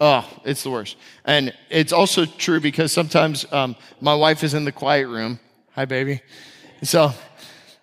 Oh, 0.00 0.28
it's 0.44 0.62
the 0.62 0.70
worst. 0.70 0.96
And 1.24 1.52
it's 1.70 1.92
also 1.92 2.24
true 2.26 2.60
because 2.60 2.92
sometimes 2.92 3.50
um, 3.52 3.76
my 4.00 4.14
wife 4.14 4.42
is 4.42 4.54
in 4.54 4.64
the 4.64 4.72
quiet 4.72 5.06
room. 5.06 5.38
Hi, 5.72 5.84
baby. 5.84 6.20
So 6.82 7.12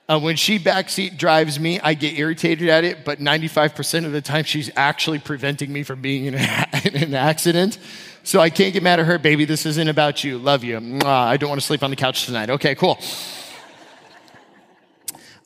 uh, 0.10 0.20
when 0.20 0.36
she 0.36 0.60
backseat 0.60 1.18
drives 1.18 1.60
me, 1.60 1.80
I 1.80 1.94
get 1.94 2.18
irritated 2.18 2.68
at 2.68 2.84
it, 2.84 3.06
but 3.06 3.20
95% 3.20 4.06
of 4.06 4.12
the 4.12 4.22
time 4.22 4.44
she's 4.44 4.70
actually 4.76 5.20
preventing 5.20 5.72
me 5.72 5.84
from 5.84 6.02
being 6.02 6.26
in, 6.26 6.36
a, 6.36 6.66
in 6.84 6.96
an 6.96 7.14
accident. 7.14 7.80
So 8.24 8.40
I 8.40 8.50
can't 8.50 8.74
get 8.74 8.84
mad 8.84 9.00
at 9.00 9.06
her, 9.06 9.18
baby. 9.18 9.46
This 9.46 9.66
isn't 9.66 9.88
about 9.88 10.24
you. 10.24 10.38
Love 10.38 10.64
you. 10.64 10.78
Mwah. 10.80 11.06
I 11.06 11.38
don't 11.38 11.50
want 11.50 11.62
to 11.62 11.66
sleep 11.66 11.82
on 11.82 11.90
the 11.90 11.96
couch 11.96 12.26
tonight. 12.26 12.50
Okay, 12.50 12.76
cool. 12.76 13.00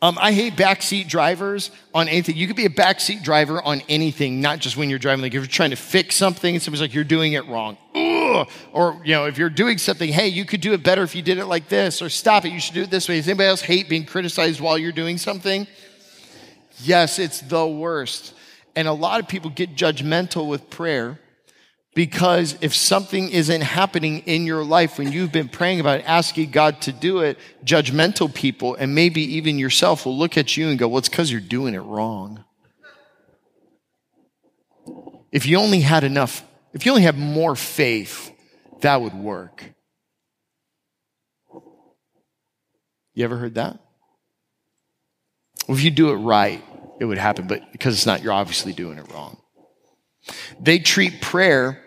Um, 0.06 0.20
I 0.22 0.34
hate 0.34 0.56
backseat 0.56 1.08
drivers 1.08 1.72
on 1.92 2.08
anything. 2.08 2.36
You 2.36 2.46
could 2.46 2.56
be 2.56 2.68
a 2.68 2.70
backseat 2.70 3.24
driver 3.24 3.60
on 3.60 3.82
anything, 3.90 4.40
not 4.40 4.60
just 4.60 4.78
when 4.78 4.88
you're 4.88 5.00
driving. 5.00 5.24
Like 5.24 5.34
if 5.34 5.42
you're 5.42 5.48
trying 5.48 5.72
to 5.72 5.76
fix 5.76 6.16
something 6.16 6.54
and 6.54 6.62
somebody's 6.62 6.82
like, 6.82 6.94
you're 6.94 7.04
doing 7.04 7.34
it 7.34 7.48
wrong. 7.48 7.76
Ugh. 7.96 8.48
Or, 8.72 9.02
you 9.04 9.16
know, 9.16 9.26
if 9.26 9.40
you're 9.40 9.50
doing 9.50 9.80
something, 9.80 10.14
hey, 10.14 10.28
you 10.28 10.46
could 10.46 10.62
do 10.62 10.74
it 10.74 10.84
better 10.84 11.02
if 11.02 11.16
you 11.16 11.24
did 11.24 11.40
it 11.40 11.48
like 11.48 11.70
this, 11.70 12.04
or 12.04 12.10
stop 12.10 12.46
it, 12.46 12.50
you 12.50 12.60
should 12.60 12.76
do 12.76 12.84
it 12.84 12.92
this 12.92 13.10
way. 13.10 13.16
Does 13.16 13.28
anybody 13.28 13.50
else 13.50 13.62
hate 13.62 13.90
being 13.90 14.06
criticized 14.06 14.62
while 14.62 14.78
you're 14.78 14.92
doing 14.92 15.18
something? 15.18 15.66
Yes, 16.84 17.18
it's 17.18 17.42
the 17.42 17.66
worst. 17.66 18.36
And 18.76 18.88
a 18.88 18.94
lot 18.94 19.20
of 19.20 19.28
people 19.28 19.50
get 19.50 19.76
judgmental 19.76 20.48
with 20.48 20.70
prayer 20.70 21.20
because 21.96 22.58
if 22.60 22.76
something 22.76 23.30
isn't 23.30 23.62
happening 23.62 24.20
in 24.26 24.46
your 24.46 24.66
life 24.66 25.00
when 25.00 25.14
you've 25.14 25.32
been 25.32 25.48
praying 25.48 25.80
about 25.80 26.02
it, 26.02 26.04
asking 26.06 26.52
God 26.52 26.82
to 26.82 26.92
do 26.92 27.20
it, 27.20 27.40
judgmental 27.64 28.32
people 28.32 28.76
and 28.76 28.94
maybe 28.94 29.22
even 29.38 29.58
yourself 29.58 30.06
will 30.06 30.18
look 30.18 30.38
at 30.38 30.58
you 30.58 30.68
and 30.68 30.78
go, 30.78 30.90
well, 30.90 30.98
it's 30.98 31.08
because 31.10 31.32
you're 31.32 31.40
doing 31.40 31.74
it 31.74 31.80
wrong. 31.80 32.44
If 35.32 35.46
you 35.46 35.58
only 35.58 35.80
had 35.80 36.04
enough, 36.04 36.44
if 36.74 36.86
you 36.86 36.92
only 36.92 37.04
had 37.04 37.18
more 37.18 37.56
faith, 37.56 38.30
that 38.82 39.02
would 39.02 39.14
work. 39.14 39.64
You 43.14 43.24
ever 43.24 43.38
heard 43.38 43.56
that? 43.56 43.80
Well, 45.66 45.78
if 45.78 45.84
you 45.84 45.92
do 45.92 46.10
it 46.10 46.16
right, 46.16 46.62
it 47.00 47.06
would 47.06 47.18
happen, 47.18 47.48
but 47.48 47.72
because 47.72 47.96
it's 47.96 48.06
not, 48.06 48.22
you're 48.22 48.34
obviously 48.34 48.74
doing 48.74 48.98
it 48.98 49.10
wrong. 49.14 49.38
They 50.60 50.80
treat 50.80 51.22
prayer 51.22 51.82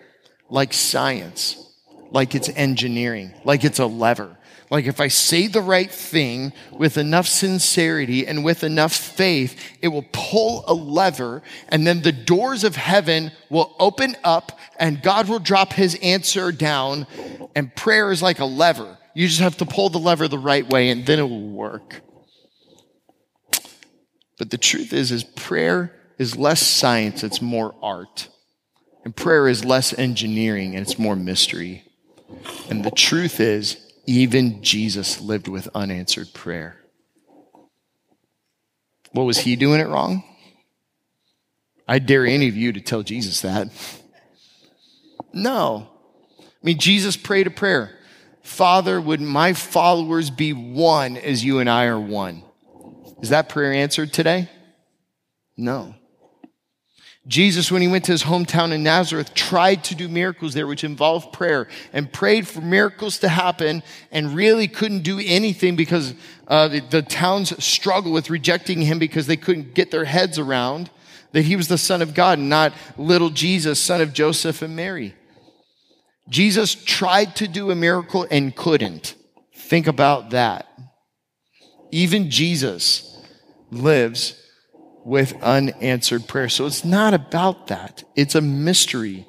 like 0.51 0.73
science. 0.73 1.65
like 2.11 2.35
it's 2.35 2.49
engineering, 2.49 3.35
like 3.45 3.65
it's 3.65 3.79
a 3.79 3.87
lever. 3.87 4.39
Like 4.71 4.87
if 4.87 5.01
I 5.01 5.09
say 5.09 5.47
the 5.47 5.63
right 5.63 5.91
thing 5.91 6.53
with 6.73 6.99
enough 6.99 7.27
sincerity 7.27 8.27
and 8.27 8.45
with 8.45 8.65
enough 8.65 8.95
faith, 8.95 9.59
it 9.81 9.89
will 9.89 10.05
pull 10.13 10.65
a 10.67 10.75
lever 10.75 11.43
and 11.69 11.87
then 11.87 12.03
the 12.03 12.13
doors 12.13 12.65
of 12.65 12.77
heaven 12.77 13.33
will 13.51 13.75
open 13.79 14.17
up 14.25 14.59
and 14.79 15.03
God 15.03 15.29
will 15.29 15.39
drop 15.39 15.73
his 15.73 15.95
answer 16.03 16.53
down. 16.53 17.07
And 17.55 17.75
prayer 17.75 18.13
is 18.13 18.23
like 18.23 18.41
a 18.41 18.45
lever. 18.45 18.99
You 19.15 19.27
just 19.27 19.41
have 19.41 19.57
to 19.59 19.67
pull 19.67 19.89
the 19.89 19.99
lever 19.99 20.29
the 20.29 20.39
right 20.39 20.69
way 20.69 20.91
and 20.91 21.07
then 21.07 21.19
it 21.19 21.29
will 21.29 21.49
work. 21.49 22.03
But 24.39 24.51
the 24.51 24.59
truth 24.59 24.93
is, 24.93 25.11
is 25.11 25.25
prayer 25.25 25.95
is 26.19 26.37
less 26.37 26.65
science, 26.65 27.25
it's 27.25 27.41
more 27.41 27.75
art. 27.83 28.29
And 29.09 29.17
prayer 29.17 29.49
is 29.49 29.65
less 29.65 29.99
engineering 29.99 30.77
and 30.77 30.87
it's 30.87 30.99
more 30.99 31.17
mystery. 31.17 31.83
And 32.69 32.85
the 32.85 32.91
truth 32.91 33.41
is, 33.41 33.79
even 34.05 34.63
Jesus 34.63 35.19
lived 35.19 35.49
with 35.49 35.67
unanswered 35.75 36.35
prayer. 36.35 36.77
What 39.13 39.23
was 39.23 39.39
he 39.39 39.57
doing 39.57 39.81
it 39.81 39.89
wrong? 39.89 40.25
I 41.89 42.01
dare 42.01 42.27
any 42.27 42.49
of 42.49 42.55
you 42.55 42.71
to 42.75 42.83
tell 42.83 43.03
Jesus 43.03 43.41
that. 43.41 43.71
No. 45.33 45.89
I 46.39 46.45
mean, 46.63 46.79
Jesus 46.79 47.17
prayed 47.17 47.47
a 47.47 47.51
prayer 47.51 47.99
Father, 48.43 49.01
would 49.01 49.23
my 49.23 49.55
followers 49.55 50.29
be 50.29 50.53
one 50.53 51.17
as 51.17 51.43
you 51.43 51.61
and 51.61 51.71
I 51.71 51.87
are 51.87 51.99
one? 51.99 52.43
Is 53.23 53.31
that 53.31 53.49
prayer 53.49 53.73
answered 53.73 54.13
today? 54.13 54.51
No. 55.57 55.95
Jesus, 57.27 57.71
when 57.71 57.83
he 57.83 57.89
went 57.89 58.05
to 58.05 58.13
his 58.13 58.23
hometown 58.23 58.73
in 58.73 58.83
Nazareth, 58.83 59.35
tried 59.35 59.85
to 59.85 59.95
do 59.95 60.09
miracles 60.09 60.55
there, 60.55 60.67
which 60.67 60.85
involved 60.85 61.33
prayer, 61.33 61.69
and 61.93 62.11
prayed 62.11 62.49
for 62.49 62.63
miracles 62.63 63.19
to 63.19 63.29
happen, 63.29 63.83
and 64.11 64.35
really 64.35 64.67
couldn't 64.67 65.03
do 65.03 65.21
anything 65.23 65.77
because 65.77 66.15
uh, 66.47 66.69
the, 66.69 66.81
the 66.81 67.03
town's 67.03 67.63
struggle 67.63 68.13
with 68.13 68.31
rejecting 68.31 68.81
him 68.81 68.99
because 68.99 69.27
they 69.27 69.37
couldn't 69.37 69.75
get 69.75 69.91
their 69.91 70.07
heads 70.07 70.39
around 70.39 70.91
that 71.33 71.43
he 71.43 71.57
was 71.57 71.69
the 71.69 71.79
Son 71.79 72.03
of 72.03 72.15
God, 72.15 72.39
not 72.39 72.73
little 72.97 73.31
Jesus, 73.31 73.81
son 73.81 74.01
of 74.01 74.13
Joseph 74.13 74.63
and 74.63 74.75
Mary. 74.75 75.15
Jesus 76.29 76.75
tried 76.75 77.37
to 77.37 77.49
do 77.49 77.71
a 77.71 77.75
miracle 77.75 78.27
and 78.31 78.55
couldn't. 78.55 79.15
Think 79.55 79.87
about 79.87 80.31
that. 80.31 80.67
Even 81.91 82.31
Jesus 82.31 83.19
lives 83.71 84.43
with 85.09 85.43
unanswered 85.43 86.29
prayer. 86.29 86.51
So 86.51 86.67
it's 86.67 86.85
not 86.85 87.15
about 87.15 87.69
that. 87.69 88.05
It's 88.15 88.35
a 88.35 88.43
mystery. 88.43 89.27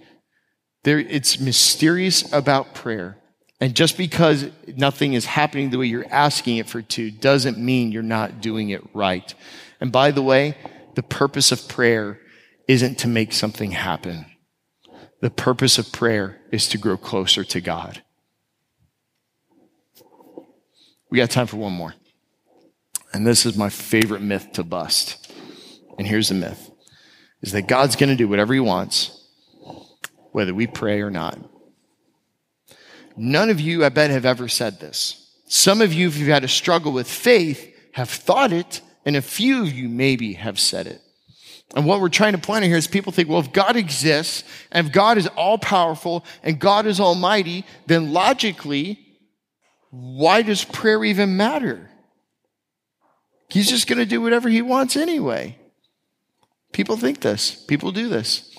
There, 0.84 1.00
it's 1.00 1.39
mysterious 1.39 2.32
about 2.34 2.76
prayer. 2.76 3.18
And 3.62 3.74
just 3.76 3.98
because 3.98 4.50
nothing 4.68 5.13
is 5.13 5.26
happening 5.26 5.70
the 5.70 5.78
way 5.78 5.86
you're 5.86 6.06
asking 6.12 6.58
it 6.58 6.68
for 6.68 6.82
to 6.82 7.10
doesn't 7.10 7.58
mean 7.58 7.94
you're 7.94 8.04
not 8.04 8.42
doing 8.42 8.72
it 8.72 8.82
right. 8.94 9.34
And 9.80 9.89
by 9.89 10.12
the 10.12 10.22
way, 10.22 10.58
the 10.96 11.04
purpose 11.04 11.54
of 11.54 11.70
prayer 11.70 12.20
isn't 12.68 13.00
to 13.00 13.08
make 13.08 13.32
something 13.32 13.72
happen. 13.72 14.26
The 15.22 15.30
purpose 15.30 15.78
of 15.78 15.94
prayer 15.94 16.42
is 16.52 16.68
to 16.70 16.78
grow 16.78 16.98
closer 16.98 17.46
to 17.46 17.62
God. 17.62 18.04
We 21.10 21.18
got 21.18 21.30
time 21.30 21.48
for 21.48 21.58
one 21.58 21.74
more. 21.74 21.96
And 23.13 23.26
this 23.26 23.46
is 23.46 23.58
my 23.58 23.70
favorite 23.70 24.22
myth 24.22 24.52
to 24.54 24.63
bust. 24.63 25.29
And 25.99 26.07
here's 26.07 26.29
the 26.29 26.35
myth 26.35 26.71
is 27.41 27.51
that 27.51 27.67
God's 27.67 27.95
going 27.95 28.09
to 28.09 28.15
do 28.15 28.27
whatever 28.27 28.53
he 28.53 28.59
wants, 28.59 29.27
whether 30.31 30.53
we 30.53 30.65
pray 30.65 31.01
or 31.01 31.09
not. 31.09 31.38
None 33.15 33.49
of 33.49 33.59
you, 33.59 33.83
I 33.83 33.89
bet, 33.89 34.09
have 34.09 34.25
ever 34.25 34.47
said 34.47 34.79
this. 34.79 35.29
Some 35.47 35.81
of 35.81 35.93
you, 35.93 36.07
if 36.07 36.17
you've 36.17 36.29
had 36.29 36.43
a 36.43 36.49
struggle 36.49 36.93
with 36.93 37.09
faith, 37.09 37.75
have 37.93 38.09
thought 38.09 38.53
it, 38.53 38.81
and 39.05 39.15
a 39.15 39.21
few 39.21 39.62
of 39.62 39.73
you 39.73 39.89
maybe 39.89 40.33
have 40.33 40.57
said 40.59 40.88
it. 40.88 41.01
And 41.75 41.85
what 41.85 41.99
we're 41.99 42.09
trying 42.09 42.33
to 42.33 42.39
point 42.39 42.63
out 42.63 42.67
here 42.67 42.77
is 42.77 42.88
people 42.88 43.12
think, 43.12 43.27
well, 43.27 43.39
if 43.39 43.51
God 43.51 43.75
exists, 43.75 44.43
and 44.71 44.88
if 44.88 44.93
God 44.93 45.17
is 45.17 45.27
all 45.27 45.57
powerful, 45.57 46.23
and 46.43 46.59
God 46.59 46.85
is 46.85 46.99
almighty, 46.99 47.65
then 47.88 48.13
logically, 48.13 48.99
why 49.91 50.43
does 50.43 50.63
prayer 50.63 51.03
even 51.03 51.35
matter? 51.35 51.89
He's 53.49 53.69
just 53.69 53.88
going 53.88 53.99
to 53.99 54.05
do 54.05 54.21
whatever 54.21 54.47
he 54.47 54.62
wants 54.62 54.95
anyway. 54.95 55.57
People 56.71 56.97
think 56.97 57.21
this. 57.21 57.51
People 57.65 57.91
do 57.91 58.08
this. 58.08 58.55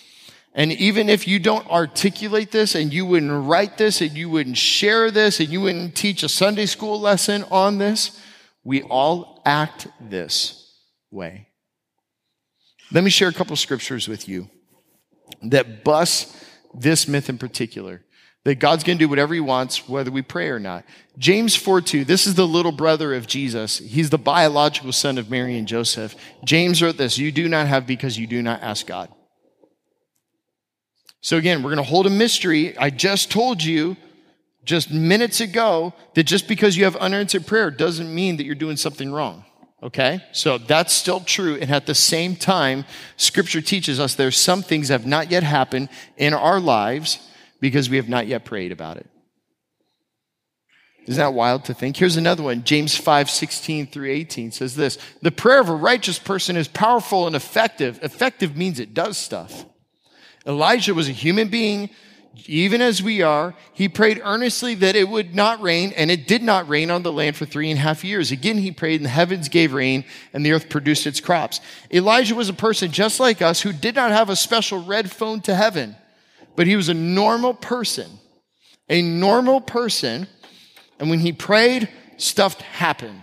And 0.52 0.72
even 0.72 1.08
if 1.08 1.28
you 1.28 1.38
don't 1.38 1.68
articulate 1.70 2.50
this 2.50 2.74
and 2.74 2.92
you 2.92 3.06
wouldn't 3.06 3.46
write 3.46 3.78
this 3.78 4.00
and 4.00 4.12
you 4.12 4.28
wouldn't 4.28 4.56
share 4.56 5.10
this 5.10 5.38
and 5.38 5.48
you 5.48 5.60
wouldn't 5.60 5.94
teach 5.94 6.22
a 6.22 6.28
Sunday 6.28 6.66
school 6.66 7.00
lesson 7.00 7.44
on 7.50 7.78
this, 7.78 8.20
we 8.64 8.82
all 8.82 9.42
act 9.46 9.86
this 10.00 10.74
way. 11.10 11.48
Let 12.92 13.04
me 13.04 13.10
share 13.10 13.28
a 13.28 13.32
couple 13.32 13.54
scriptures 13.54 14.08
with 14.08 14.28
you 14.28 14.48
that 15.42 15.84
bust 15.84 16.36
this 16.74 17.06
myth 17.06 17.28
in 17.28 17.38
particular 17.38 18.02
that 18.44 18.58
God's 18.58 18.84
going 18.84 18.98
to 18.98 19.04
do 19.04 19.08
whatever 19.08 19.34
he 19.34 19.40
wants, 19.40 19.88
whether 19.88 20.10
we 20.10 20.22
pray 20.22 20.48
or 20.48 20.58
not. 20.58 20.84
James 21.18 21.54
4 21.54 21.80
2, 21.82 22.04
this 22.04 22.26
is 22.26 22.34
the 22.34 22.46
little 22.46 22.72
brother 22.72 23.14
of 23.14 23.26
Jesus. 23.26 23.78
He's 23.78 24.10
the 24.10 24.18
biological 24.18 24.92
son 24.92 25.18
of 25.18 25.30
Mary 25.30 25.58
and 25.58 25.68
Joseph. 25.68 26.14
James 26.44 26.82
wrote 26.82 26.96
this 26.96 27.18
You 27.18 27.32
do 27.32 27.48
not 27.48 27.66
have 27.66 27.86
because 27.86 28.18
you 28.18 28.26
do 28.26 28.40
not 28.42 28.62
ask 28.62 28.86
God. 28.86 29.10
So 31.20 31.36
again, 31.36 31.62
we're 31.62 31.74
going 31.74 31.84
to 31.84 31.90
hold 31.90 32.06
a 32.06 32.10
mystery. 32.10 32.76
I 32.78 32.88
just 32.88 33.30
told 33.30 33.62
you 33.62 33.96
just 34.64 34.90
minutes 34.90 35.40
ago 35.40 35.92
that 36.14 36.24
just 36.24 36.48
because 36.48 36.76
you 36.76 36.84
have 36.84 36.96
unanswered 36.96 37.46
prayer 37.46 37.70
doesn't 37.70 38.14
mean 38.14 38.38
that 38.38 38.44
you're 38.44 38.54
doing 38.54 38.78
something 38.78 39.12
wrong. 39.12 39.44
Okay? 39.82 40.20
So 40.32 40.56
that's 40.56 40.94
still 40.94 41.20
true. 41.20 41.56
And 41.56 41.70
at 41.70 41.86
the 41.86 41.94
same 41.94 42.36
time, 42.36 42.86
scripture 43.16 43.60
teaches 43.60 44.00
us 44.00 44.14
there's 44.14 44.36
some 44.36 44.62
things 44.62 44.88
that 44.88 45.00
have 45.00 45.06
not 45.06 45.30
yet 45.30 45.42
happened 45.42 45.90
in 46.16 46.32
our 46.32 46.58
lives 46.60 47.18
because 47.60 47.90
we 47.90 47.96
have 47.96 48.08
not 48.08 48.26
yet 48.26 48.44
prayed 48.44 48.72
about 48.72 48.96
it. 48.96 49.06
Isn't 51.06 51.20
that 51.20 51.34
wild 51.34 51.64
to 51.64 51.74
think? 51.74 51.96
Here's 51.96 52.16
another 52.16 52.42
one. 52.42 52.62
James 52.62 52.96
5, 52.96 53.30
16 53.30 53.86
through 53.88 54.10
18 54.10 54.52
says 54.52 54.76
this 54.76 54.98
The 55.22 55.32
prayer 55.32 55.60
of 55.60 55.68
a 55.68 55.74
righteous 55.74 56.18
person 56.18 56.56
is 56.56 56.68
powerful 56.68 57.26
and 57.26 57.34
effective. 57.34 57.98
Effective 58.02 58.56
means 58.56 58.78
it 58.78 58.94
does 58.94 59.16
stuff. 59.16 59.64
Elijah 60.46 60.94
was 60.94 61.08
a 61.08 61.12
human 61.12 61.48
being, 61.48 61.90
even 62.46 62.80
as 62.80 63.02
we 63.02 63.22
are. 63.22 63.54
He 63.72 63.88
prayed 63.88 64.20
earnestly 64.22 64.74
that 64.76 64.94
it 64.94 65.08
would 65.08 65.34
not 65.34 65.60
rain, 65.60 65.92
and 65.96 66.10
it 66.10 66.28
did 66.28 66.42
not 66.42 66.68
rain 66.68 66.90
on 66.90 67.02
the 67.02 67.12
land 67.12 67.36
for 67.36 67.44
three 67.44 67.70
and 67.70 67.78
a 67.78 67.82
half 67.82 68.04
years. 68.04 68.30
Again, 68.30 68.58
he 68.58 68.70
prayed, 68.70 69.00
and 69.00 69.06
the 69.06 69.10
heavens 69.10 69.48
gave 69.48 69.72
rain, 69.72 70.04
and 70.32 70.44
the 70.44 70.52
earth 70.52 70.68
produced 70.68 71.06
its 71.06 71.20
crops. 71.20 71.60
Elijah 71.92 72.34
was 72.34 72.48
a 72.48 72.54
person 72.54 72.90
just 72.90 73.20
like 73.20 73.42
us 73.42 73.62
who 73.62 73.72
did 73.72 73.96
not 73.96 74.12
have 74.12 74.30
a 74.30 74.36
special 74.36 74.82
red 74.84 75.10
phone 75.10 75.40
to 75.42 75.54
heaven 75.54 75.96
but 76.56 76.66
he 76.66 76.76
was 76.76 76.88
a 76.88 76.94
normal 76.94 77.54
person. 77.54 78.10
A 78.88 79.02
normal 79.02 79.60
person. 79.60 80.26
And 80.98 81.10
when 81.10 81.20
he 81.20 81.32
prayed, 81.32 81.88
stuff 82.16 82.60
happened. 82.60 83.22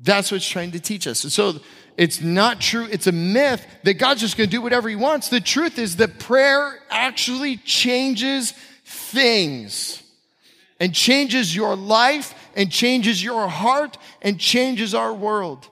That's 0.00 0.30
what's 0.30 0.48
trying 0.48 0.72
to 0.72 0.80
teach 0.80 1.06
us. 1.06 1.24
And 1.24 1.32
so 1.32 1.60
it's 1.96 2.20
not 2.20 2.60
true. 2.60 2.86
It's 2.90 3.08
a 3.08 3.12
myth 3.12 3.66
that 3.82 3.94
God's 3.94 4.20
just 4.20 4.36
going 4.36 4.48
to 4.48 4.56
do 4.56 4.62
whatever 4.62 4.88
he 4.88 4.94
wants. 4.94 5.28
The 5.28 5.40
truth 5.40 5.78
is 5.78 5.96
that 5.96 6.20
prayer 6.20 6.78
actually 6.90 7.56
changes 7.56 8.52
things 8.84 10.02
and 10.78 10.94
changes 10.94 11.56
your 11.56 11.74
life 11.74 12.34
and 12.54 12.70
changes 12.70 13.22
your 13.22 13.48
heart 13.48 13.98
and 14.22 14.38
changes 14.38 14.94
our 14.94 15.12
world. 15.12 15.68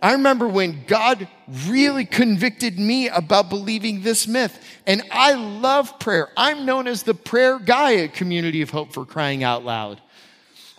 I 0.00 0.12
remember 0.12 0.46
when 0.46 0.84
God 0.86 1.26
really 1.66 2.04
convicted 2.04 2.78
me 2.78 3.08
about 3.08 3.48
believing 3.48 4.02
this 4.02 4.28
myth. 4.28 4.58
And 4.86 5.02
I 5.10 5.32
love 5.34 5.98
prayer. 5.98 6.28
I'm 6.36 6.66
known 6.66 6.86
as 6.86 7.02
the 7.02 7.14
prayer 7.14 7.58
guy 7.58 7.96
at 7.96 8.14
Community 8.14 8.62
of 8.62 8.70
Hope 8.70 8.92
for 8.92 9.06
crying 9.06 9.42
out 9.42 9.64
loud. 9.64 10.00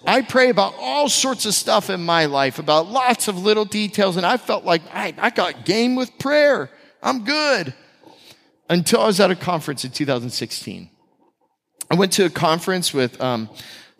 I 0.06 0.22
pray 0.22 0.50
about 0.50 0.76
all 0.80 1.10
sorts 1.10 1.46
of 1.46 1.56
stuff 1.56 1.90
in 1.90 2.06
my 2.06 2.26
life, 2.26 2.60
about 2.60 2.88
lots 2.88 3.28
of 3.28 3.38
little 3.38 3.66
details, 3.66 4.16
and 4.16 4.26
I 4.26 4.38
felt 4.38 4.64
like 4.64 4.84
I, 4.94 5.14
I 5.18 5.32
got 5.32 5.66
game 5.66 5.96
with 5.96 6.18
prayer. 6.20 6.70
I'm 7.02 7.24
good. 7.26 7.74
Until 8.70 9.02
I 9.02 9.08
was 9.08 9.20
at 9.20 9.32
a 9.32 9.36
conference 9.36 9.84
in 9.84 9.92
2016. 9.92 10.90
I 11.90 11.96
went 11.96 12.12
to 12.14 12.26
a 12.26 12.30
conference 12.30 12.94
with 12.94 13.20
um, 13.20 13.50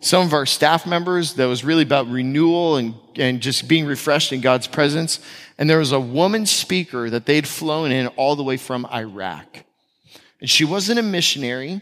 some 0.00 0.24
of 0.24 0.32
our 0.32 0.46
staff 0.46 0.86
members 0.86 1.34
that 1.34 1.46
was 1.46 1.64
really 1.64 1.82
about 1.82 2.08
renewal 2.08 2.76
and, 2.76 2.94
and 3.16 3.40
just 3.40 3.66
being 3.66 3.84
refreshed 3.84 4.32
in 4.32 4.40
God's 4.40 4.66
presence. 4.66 5.20
And 5.58 5.68
there 5.68 5.78
was 5.78 5.92
a 5.92 6.00
woman 6.00 6.46
speaker 6.46 7.10
that 7.10 7.26
they'd 7.26 7.48
flown 7.48 7.90
in 7.90 8.06
all 8.08 8.36
the 8.36 8.44
way 8.44 8.56
from 8.56 8.86
Iraq. 8.86 9.64
And 10.40 10.48
she 10.48 10.64
wasn't 10.64 11.00
a 11.00 11.02
missionary. 11.02 11.80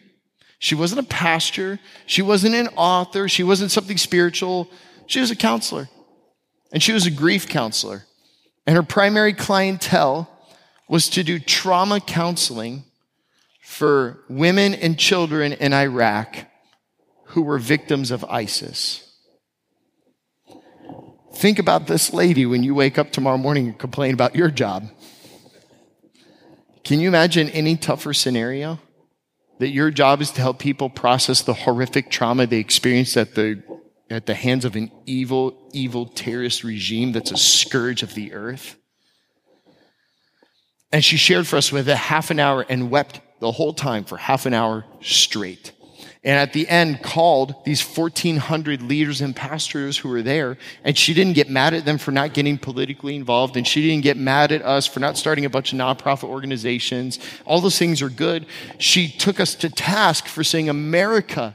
She 0.58 0.74
wasn't 0.74 1.00
a 1.00 1.08
pastor. 1.08 1.78
She 2.06 2.22
wasn't 2.22 2.54
an 2.54 2.68
author. 2.76 3.28
She 3.28 3.42
wasn't 3.42 3.70
something 3.70 3.98
spiritual. 3.98 4.70
She 5.06 5.20
was 5.20 5.30
a 5.30 5.36
counselor. 5.36 5.88
And 6.72 6.82
she 6.82 6.92
was 6.92 7.06
a 7.06 7.10
grief 7.10 7.48
counselor. 7.48 8.06
And 8.66 8.76
her 8.76 8.82
primary 8.82 9.34
clientele 9.34 10.30
was 10.88 11.10
to 11.10 11.22
do 11.22 11.38
trauma 11.38 12.00
counseling 12.00 12.84
for 13.62 14.20
women 14.28 14.74
and 14.74 14.98
children 14.98 15.52
in 15.52 15.74
Iraq 15.74 16.46
who 17.36 17.42
were 17.42 17.58
victims 17.58 18.10
of 18.10 18.24
ISIS. 18.24 19.14
Think 21.34 21.58
about 21.58 21.86
this 21.86 22.14
lady 22.14 22.46
when 22.46 22.62
you 22.62 22.74
wake 22.74 22.96
up 22.96 23.12
tomorrow 23.12 23.36
morning 23.36 23.66
and 23.66 23.78
complain 23.78 24.14
about 24.14 24.34
your 24.34 24.50
job. 24.50 24.88
Can 26.82 26.98
you 26.98 27.08
imagine 27.08 27.50
any 27.50 27.76
tougher 27.76 28.14
scenario? 28.14 28.80
That 29.58 29.68
your 29.68 29.90
job 29.90 30.22
is 30.22 30.30
to 30.30 30.40
help 30.40 30.58
people 30.58 30.88
process 30.88 31.42
the 31.42 31.52
horrific 31.52 32.10
trauma 32.10 32.46
they 32.46 32.56
experienced 32.56 33.18
at 33.18 33.34
the, 33.34 33.62
at 34.08 34.24
the 34.24 34.34
hands 34.34 34.64
of 34.64 34.74
an 34.74 34.90
evil, 35.04 35.68
evil 35.74 36.06
terrorist 36.06 36.64
regime 36.64 37.12
that's 37.12 37.32
a 37.32 37.36
scourge 37.36 38.02
of 38.02 38.14
the 38.14 38.32
earth. 38.32 38.76
And 40.90 41.04
she 41.04 41.18
shared 41.18 41.46
for 41.46 41.56
us 41.56 41.70
with 41.70 41.86
a 41.90 41.96
half 41.96 42.30
an 42.30 42.40
hour 42.40 42.64
and 42.66 42.90
wept 42.90 43.20
the 43.40 43.52
whole 43.52 43.74
time 43.74 44.04
for 44.04 44.16
half 44.16 44.46
an 44.46 44.54
hour 44.54 44.86
straight 45.02 45.75
and 46.26 46.40
at 46.40 46.52
the 46.52 46.68
end 46.68 47.04
called 47.04 47.54
these 47.64 47.80
1400 47.80 48.82
leaders 48.82 49.20
and 49.20 49.34
pastors 49.34 49.96
who 49.96 50.08
were 50.08 50.22
there 50.22 50.58
and 50.82 50.98
she 50.98 51.14
didn't 51.14 51.34
get 51.34 51.48
mad 51.48 51.72
at 51.72 51.84
them 51.84 51.98
for 51.98 52.10
not 52.10 52.34
getting 52.34 52.58
politically 52.58 53.14
involved 53.14 53.56
and 53.56 53.66
she 53.66 53.80
didn't 53.80 54.02
get 54.02 54.16
mad 54.16 54.50
at 54.50 54.60
us 54.62 54.88
for 54.88 54.98
not 54.98 55.16
starting 55.16 55.44
a 55.44 55.50
bunch 55.50 55.72
of 55.72 55.78
nonprofit 55.78 56.24
organizations. 56.24 57.20
All 57.44 57.60
those 57.60 57.78
things 57.78 58.02
are 58.02 58.08
good. 58.08 58.44
She 58.78 59.08
took 59.08 59.38
us 59.38 59.54
to 59.54 59.70
task 59.70 60.26
for 60.26 60.42
saying 60.42 60.68
america 60.68 61.54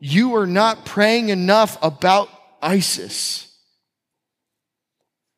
you 0.00 0.34
are 0.34 0.46
not 0.46 0.84
praying 0.84 1.28
enough 1.28 1.78
about 1.80 2.28
isis. 2.60 3.56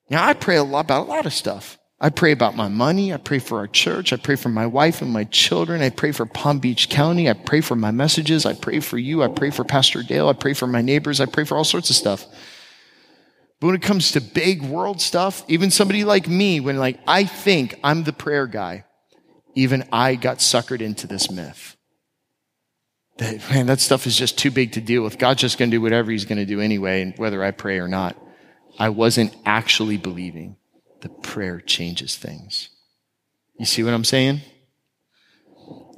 Now 0.08 0.24
i 0.24 0.32
pray 0.32 0.56
a 0.56 0.64
lot 0.64 0.86
about 0.86 1.06
a 1.06 1.10
lot 1.10 1.26
of 1.26 1.34
stuff 1.34 1.78
I 2.02 2.08
pray 2.08 2.32
about 2.32 2.56
my 2.56 2.68
money. 2.68 3.12
I 3.12 3.18
pray 3.18 3.38
for 3.38 3.58
our 3.58 3.66
church. 3.66 4.12
I 4.12 4.16
pray 4.16 4.36
for 4.36 4.48
my 4.48 4.66
wife 4.66 5.02
and 5.02 5.12
my 5.12 5.24
children. 5.24 5.82
I 5.82 5.90
pray 5.90 6.12
for 6.12 6.24
Palm 6.24 6.58
Beach 6.58 6.88
County. 6.88 7.28
I 7.28 7.34
pray 7.34 7.60
for 7.60 7.76
my 7.76 7.90
messages. 7.90 8.46
I 8.46 8.54
pray 8.54 8.80
for 8.80 8.96
you. 8.96 9.22
I 9.22 9.28
pray 9.28 9.50
for 9.50 9.64
Pastor 9.64 10.02
Dale. 10.02 10.28
I 10.28 10.32
pray 10.32 10.54
for 10.54 10.66
my 10.66 10.80
neighbors. 10.80 11.20
I 11.20 11.26
pray 11.26 11.44
for 11.44 11.58
all 11.58 11.64
sorts 11.64 11.90
of 11.90 11.96
stuff. 11.96 12.24
But 13.60 13.66
when 13.66 13.76
it 13.76 13.82
comes 13.82 14.12
to 14.12 14.22
big 14.22 14.62
world 14.62 15.02
stuff, 15.02 15.44
even 15.46 15.70
somebody 15.70 16.04
like 16.04 16.26
me, 16.26 16.60
when 16.60 16.78
like 16.78 16.98
I 17.06 17.24
think 17.24 17.78
I'm 17.84 18.04
the 18.04 18.14
prayer 18.14 18.46
guy, 18.46 18.86
even 19.54 19.86
I 19.92 20.14
got 20.14 20.38
suckered 20.38 20.80
into 20.80 21.06
this 21.06 21.30
myth. 21.30 21.76
That, 23.18 23.50
man, 23.50 23.66
that 23.66 23.80
stuff 23.80 24.06
is 24.06 24.16
just 24.16 24.38
too 24.38 24.50
big 24.50 24.72
to 24.72 24.80
deal 24.80 25.02
with. 25.02 25.18
God's 25.18 25.42
just 25.42 25.58
going 25.58 25.70
to 25.70 25.76
do 25.76 25.82
whatever 25.82 26.10
he's 26.10 26.24
going 26.24 26.38
to 26.38 26.46
do 26.46 26.62
anyway, 26.62 27.02
and 27.02 27.12
whether 27.18 27.44
I 27.44 27.50
pray 27.50 27.78
or 27.78 27.88
not. 27.88 28.16
I 28.78 28.88
wasn't 28.88 29.36
actually 29.44 29.98
believing 29.98 30.56
the 31.02 31.08
prayer 31.08 31.60
changes 31.60 32.16
things. 32.16 32.68
You 33.58 33.66
see 33.66 33.82
what 33.82 33.94
I'm 33.94 34.04
saying? 34.04 34.40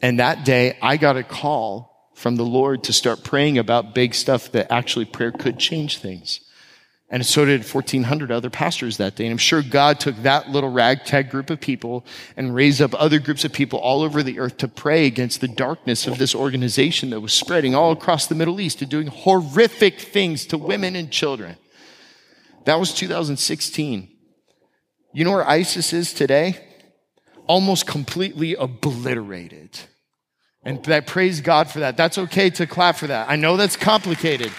And 0.03 0.19
that 0.19 0.45
day, 0.45 0.77
I 0.83 0.97
got 0.97 1.17
a 1.17 1.23
call 1.23 2.11
from 2.15 2.37
the 2.37 2.45
Lord 2.45 2.85
to 2.85 2.93
start 2.93 3.25
praying 3.25 3.59
about 3.59 3.95
big 3.95 4.15
stuff 4.15 4.53
that 4.53 4.71
actually 4.71 5.05
prayer 5.05 5.33
could 5.33 5.59
change 5.59 5.99
things. 5.99 6.41
And 7.09 7.27
so 7.27 7.45
did 7.45 7.61
1,400 7.61 8.33
other 8.33 8.49
pastors 8.49 8.97
that 8.97 9.17
day. 9.17 9.27
And 9.27 9.33
I'm 9.33 9.39
sure 9.39 9.61
God 9.61 10.01
took 10.01 10.17
that 10.23 10.49
little 10.49 10.71
ragtag 10.71 11.29
group 11.31 11.51
of 11.51 11.61
people 11.61 12.07
and 12.39 12.55
raised 12.55 12.81
up 12.81 12.95
other 12.95 13.19
groups 13.19 13.45
of 13.45 13.53
people 13.53 13.79
all 13.79 14.01
over 14.01 14.23
the 14.23 14.39
earth 14.39 14.57
to 14.59 14.69
pray 14.69 15.07
against 15.07 15.43
the 15.43 15.49
darkness 15.49 16.07
of 16.07 16.17
this 16.17 16.35
organization 16.35 17.11
that 17.11 17.21
was 17.21 17.35
spreading 17.35 17.75
all 17.75 17.93
across 17.93 18.27
the 18.27 18.35
Middle 18.35 18.61
East 18.61 18.81
and 18.81 18.91
doing 18.91 19.09
horrific 19.09 20.01
things 20.01 20.47
to 20.47 20.57
women 20.57 20.97
and 20.97 21.11
children. 21.13 21.57
That 22.65 22.81
was 22.81 22.95
2016. 22.95 24.09
You 25.13 25.25
know 25.25 25.33
where 25.33 25.49
ISIS 25.49 25.93
is 25.93 26.15
today? 26.15 26.59
Almost 27.47 27.87
completely 27.87 28.55
obliterated. 28.55 29.79
And 30.65 30.87
I 30.89 31.01
praise 31.01 31.41
God 31.41 31.69
for 31.69 31.81
that. 31.81 31.97
That's 31.97 32.17
okay 32.17 32.49
to 32.51 32.67
clap 32.67 32.97
for 32.97 33.09
that. 33.09 33.29
I 33.29 33.37
know 33.37 33.57
that's 33.57 33.77
complicated. 33.77 34.51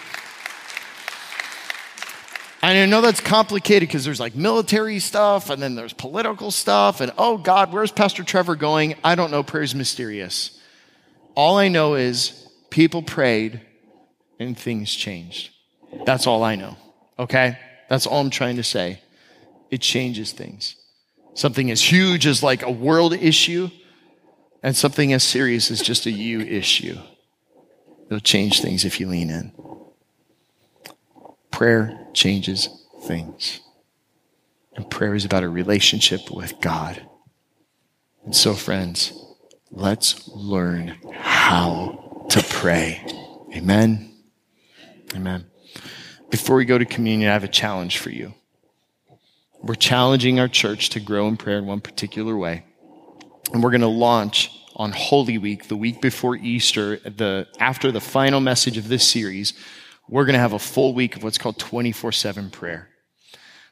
And 2.62 2.78
I 2.78 2.86
know 2.86 3.02
that's 3.02 3.20
complicated 3.20 3.90
because 3.90 4.06
there's 4.06 4.20
like 4.20 4.36
military 4.36 5.00
stuff 5.00 5.50
and 5.50 5.62
then 5.62 5.76
there's 5.76 5.94
political 5.94 6.52
stuff. 6.52 7.02
And 7.02 7.12
oh 7.18 7.38
God, 7.38 7.74
where's 7.74 7.92
Pastor 7.92 8.24
Trevor 8.24 8.56
going? 8.56 8.96
I 9.04 9.16
don't 9.16 9.32
know. 9.32 9.44
Prayer's 9.44 9.74
mysterious. 9.74 10.60
All 11.36 11.58
I 11.58 11.68
know 11.68 11.96
is 11.96 12.48
people 12.70 13.02
prayed 13.02 13.62
and 14.40 14.58
things 14.58 14.94
changed. 14.94 15.52
That's 16.06 16.28
all 16.28 16.44
I 16.44 16.56
know. 16.56 16.78
Okay? 17.18 17.58
That's 17.90 18.06
all 18.06 18.22
I'm 18.22 18.30
trying 18.30 18.58
to 18.58 18.64
say 18.64 19.00
it 19.74 19.82
changes 19.82 20.32
things. 20.32 20.76
Something 21.34 21.72
as 21.72 21.82
huge 21.82 22.28
as 22.28 22.44
like 22.44 22.62
a 22.62 22.70
world 22.70 23.14
issue, 23.14 23.72
and 24.62 24.76
something 24.76 25.12
as 25.12 25.24
serious 25.24 25.72
as 25.72 25.82
just 25.82 26.06
a 26.06 26.12
you 26.12 26.42
issue. 26.42 26.96
It'll 28.06 28.20
change 28.20 28.62
things 28.62 28.86
if 28.86 29.00
you 29.00 29.08
lean 29.08 29.32
in. 29.32 29.52
Prayer 31.50 32.08
changes 32.14 32.70
things. 33.06 33.62
And 34.76 34.90
prayer 34.92 35.16
is 35.16 35.26
about 35.26 35.44
a 35.44 35.50
relationship 35.50 36.30
with 36.30 36.62
God. 36.62 37.02
And 38.24 38.36
so, 38.36 38.54
friends, 38.54 39.12
let's 39.72 40.28
learn 40.28 41.00
how 41.16 42.28
to 42.30 42.44
pray. 42.44 43.04
Amen. 43.56 44.14
Amen. 45.16 45.46
Before 46.30 46.58
we 46.58 46.66
go 46.66 46.78
to 46.78 46.86
communion, 46.86 47.32
I 47.32 47.34
have 47.34 47.44
a 47.44 47.48
challenge 47.48 47.98
for 47.98 48.12
you. 48.12 48.36
We're 49.64 49.76
challenging 49.76 50.42
our 50.42 50.50
church 50.50 50.90
to 50.90 51.00
grow 51.00 51.30
in 51.30 51.38
prayer 51.38 51.58
in 51.58 51.66
one 51.66 51.80
particular 51.80 52.36
way. 52.36 52.66
And 53.54 53.64
we're 53.64 53.70
going 53.70 53.80
to 53.80 53.88
launch 53.88 54.52
on 54.76 54.92
Holy 54.92 55.38
Week, 55.38 55.70
the 55.70 55.78
week 55.78 56.02
before 56.02 56.36
Easter, 56.36 56.98
the, 56.98 57.48
after 57.60 57.90
the 57.90 58.02
final 58.02 58.42
message 58.42 58.78
of 58.78 58.90
this 58.90 59.08
series, 59.08 59.54
we're 60.10 60.26
going 60.26 60.34
to 60.34 60.40
have 60.40 60.52
a 60.52 60.60
full 60.60 60.94
week 60.94 61.16
of 61.16 61.24
what's 61.24 61.38
called 61.38 61.58
24 61.60 62.12
7 62.12 62.50
prayer, 62.50 62.90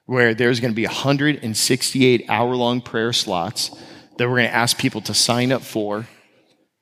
where 0.05 0.33
there's 0.33 0.61
going 0.61 0.71
to 0.71 0.75
be 0.75 0.85
168 0.85 2.25
hour 2.29 2.55
long 2.55 2.79
prayer 2.79 3.11
slots 3.11 3.69
that 4.17 4.29
we're 4.29 4.37
going 4.37 4.47
to 4.47 4.55
ask 4.55 4.77
people 4.77 5.01
to 5.01 5.13
sign 5.13 5.51
up 5.51 5.61
for 5.61 6.07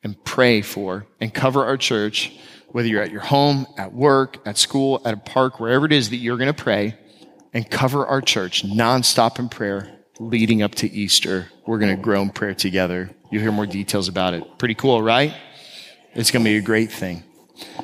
and 0.03 0.23
pray 0.23 0.61
for 0.61 1.07
and 1.19 1.33
cover 1.33 1.65
our 1.65 1.77
church, 1.77 2.37
whether 2.67 2.87
you're 2.87 3.01
at 3.01 3.11
your 3.11 3.21
home, 3.21 3.65
at 3.75 3.91
work, 3.91 4.37
at 4.45 4.59
school, 4.59 5.01
at 5.03 5.15
a 5.15 5.17
park, 5.17 5.59
wherever 5.59 5.87
it 5.87 5.93
is 5.93 6.11
that 6.11 6.17
you're 6.17 6.37
going 6.37 6.53
to 6.53 6.63
pray 6.63 6.95
and 7.53 7.69
cover 7.69 8.05
our 8.05 8.21
church 8.21 8.63
nonstop 8.63 9.39
in 9.39 9.49
prayer 9.49 9.99
leading 10.19 10.61
up 10.61 10.75
to 10.75 10.91
Easter. 10.91 11.49
We're 11.65 11.79
going 11.79 11.95
to 11.95 12.01
grow 12.01 12.21
in 12.21 12.29
prayer 12.29 12.53
together. 12.53 13.09
You'll 13.31 13.41
hear 13.41 13.51
more 13.51 13.65
details 13.65 14.07
about 14.07 14.33
it. 14.33 14.57
Pretty 14.57 14.75
cool, 14.75 15.01
right? 15.01 15.33
It's 16.13 16.31
going 16.31 16.43
to 16.43 16.49
be 16.49 16.57
a 16.57 16.61
great 16.61 16.91
thing. 16.91 17.23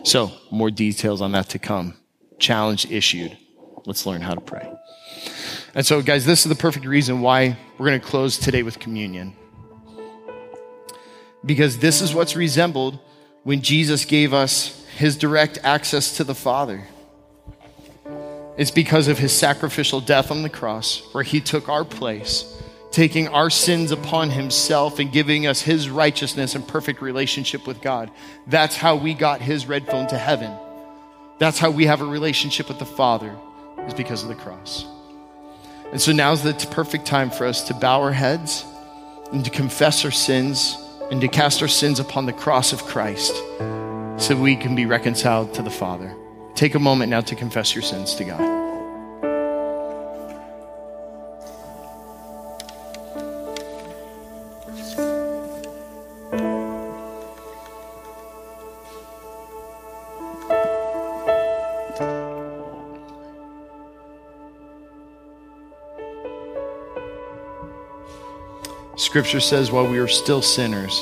So, 0.04 0.32
more 0.52 0.72
details 0.72 1.22
on 1.22 1.32
that 1.34 1.50
to 1.50 1.60
come. 1.60 1.96
Challenge 2.40 2.90
issued. 2.92 3.38
Let's 3.86 4.06
learn 4.06 4.22
how 4.22 4.34
to 4.34 4.42
pray. 4.42 4.72
And 5.74 5.86
so, 5.86 6.02
guys, 6.02 6.26
this 6.26 6.46
is 6.46 6.50
the 6.50 6.56
perfect 6.56 6.86
reason 6.86 7.22
why 7.22 7.58
we're 7.78 7.88
going 7.88 8.00
to 8.00 8.06
close 8.06 8.38
today 8.38 8.64
with 8.64 8.80
communion. 8.80 9.36
Because 11.46 11.78
this 11.78 12.02
is 12.02 12.14
what's 12.14 12.36
resembled 12.36 13.00
when 13.44 13.62
Jesus 13.62 14.06
gave 14.06 14.34
us 14.34 14.86
his 14.98 15.18
direct 15.18 15.60
access 15.64 16.18
to 16.18 16.24
the 16.24 16.34
Father. 16.34 16.88
It's 18.58 18.72
because 18.72 19.08
of 19.08 19.20
his 19.20 19.34
sacrificial 19.34 20.00
death 20.00 20.32
on 20.32 20.42
the 20.42 20.50
cross, 20.50 21.02
where 21.14 21.24
he 21.24 21.42
took 21.42 21.68
our 21.68 21.84
place, 21.84 22.62
taking 22.92 23.28
our 23.28 23.50
sins 23.50 23.92
upon 23.92 24.30
himself 24.30 25.00
and 25.00 25.12
giving 25.12 25.46
us 25.46 25.62
his 25.62 25.90
righteousness 25.90 26.56
and 26.56 26.66
perfect 26.66 27.02
relationship 27.02 27.68
with 27.68 27.82
God. 27.82 28.12
That's 28.48 28.78
how 28.78 28.96
we 28.96 29.14
got 29.14 29.42
his 29.42 29.66
red 29.66 29.86
phone 29.88 30.08
to 30.08 30.18
heaven. 30.18 30.54
That's 31.38 31.60
how 31.60 31.70
we 31.70 31.86
have 31.86 32.00
a 32.00 32.06
relationship 32.06 32.70
with 32.70 32.80
the 32.80 32.86
Father, 32.86 33.36
is 33.88 33.94
because 33.94 34.24
of 34.24 34.30
the 34.30 34.36
cross. 34.36 34.86
And 35.92 36.02
so 36.02 36.14
now's 36.14 36.42
the 36.42 36.54
perfect 36.72 37.06
time 37.06 37.30
for 37.30 37.46
us 37.46 37.64
to 37.68 37.74
bow 37.74 38.02
our 38.02 38.14
heads 38.14 38.64
and 39.34 39.44
to 39.44 39.52
confess 39.52 40.06
our 40.06 40.12
sins 40.12 40.78
and 41.12 41.20
to 41.20 41.28
cast 41.28 41.62
our 41.62 41.68
sins 41.68 42.00
upon 42.00 42.26
the 42.26 42.34
cross 42.34 42.72
of 42.72 42.84
Christ 42.84 43.36
so 44.18 44.36
we 44.36 44.56
can 44.56 44.76
be 44.76 44.86
reconciled 44.86 45.54
to 45.56 45.62
the 45.62 45.70
Father. 45.70 46.16
Take 46.56 46.74
a 46.74 46.80
moment 46.80 47.10
now 47.10 47.20
to 47.20 47.36
confess 47.36 47.76
your 47.76 47.82
sins 47.82 48.16
to 48.16 48.24
God. 48.24 48.56
Scripture 68.98 69.40
says, 69.40 69.72
while 69.72 69.88
we 69.88 69.98
are 70.00 70.08
still 70.08 70.42
sinners, 70.42 71.02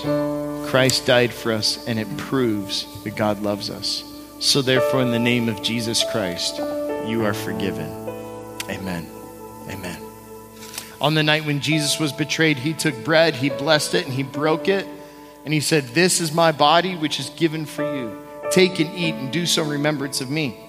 Christ 0.70 1.06
died 1.06 1.32
for 1.32 1.52
us, 1.52 1.88
and 1.88 2.00
it 2.00 2.18
proves 2.18 3.04
that 3.04 3.16
God 3.16 3.42
loves 3.42 3.70
us. 3.70 4.13
So, 4.44 4.62
therefore, 4.62 5.02
in 5.02 5.12
the 5.12 5.20
name 5.20 5.48
of 5.48 5.64
Jesus 5.64 6.04
Christ, 6.12 6.58
you 7.08 7.24
are 7.24 7.34
forgiven. 7.34 7.90
Amen. 8.70 9.08
Amen. 9.70 9.98
On 11.00 11.14
the 11.14 11.24
night 11.24 11.46
when 11.46 11.62
Jesus 11.62 11.98
was 11.98 12.12
betrayed, 12.12 12.58
he 12.58 12.74
took 12.74 13.06
bread, 13.06 13.36
he 13.36 13.50
blessed 13.50 13.94
it, 13.94 14.04
and 14.04 14.14
he 14.14 14.22
broke 14.22 14.68
it. 14.68 14.86
And 15.46 15.54
he 15.54 15.62
said, 15.62 15.86
This 15.86 16.20
is 16.20 16.34
my 16.34 16.52
body, 16.52 16.98
which 16.98 17.22
is 17.22 17.30
given 17.30 17.66
for 17.66 17.96
you. 17.96 18.22
Take 18.52 18.82
and 18.82 18.94
eat 18.94 19.16
and 19.16 19.32
do 19.32 19.46
so 19.46 19.64
in 19.64 19.70
remembrance 19.70 20.20
of 20.20 20.30
me. 20.30 20.60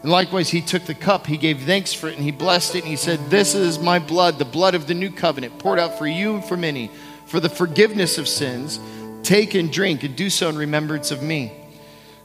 And 0.00 0.10
likewise, 0.10 0.48
he 0.48 0.62
took 0.62 0.84
the 0.84 0.94
cup, 0.94 1.26
he 1.26 1.36
gave 1.36 1.60
thanks 1.60 1.92
for 1.92 2.08
it, 2.08 2.16
and 2.16 2.24
he 2.24 2.32
blessed 2.32 2.74
it, 2.74 2.84
and 2.84 2.88
he 2.88 2.96
said, 2.96 3.18
This 3.28 3.54
is 3.54 3.78
my 3.78 3.98
blood, 3.98 4.38
the 4.38 4.46
blood 4.46 4.74
of 4.74 4.86
the 4.86 4.94
new 4.94 5.10
covenant, 5.10 5.58
poured 5.58 5.78
out 5.78 5.98
for 5.98 6.06
you 6.06 6.36
and 6.36 6.44
for 6.44 6.56
many, 6.56 6.90
for 7.26 7.38
the 7.38 7.50
forgiveness 7.50 8.16
of 8.16 8.26
sins. 8.26 8.80
Take 9.22 9.52
and 9.52 9.70
drink 9.70 10.04
and 10.04 10.16
do 10.16 10.30
so 10.30 10.48
in 10.48 10.56
remembrance 10.56 11.10
of 11.10 11.22
me. 11.22 11.59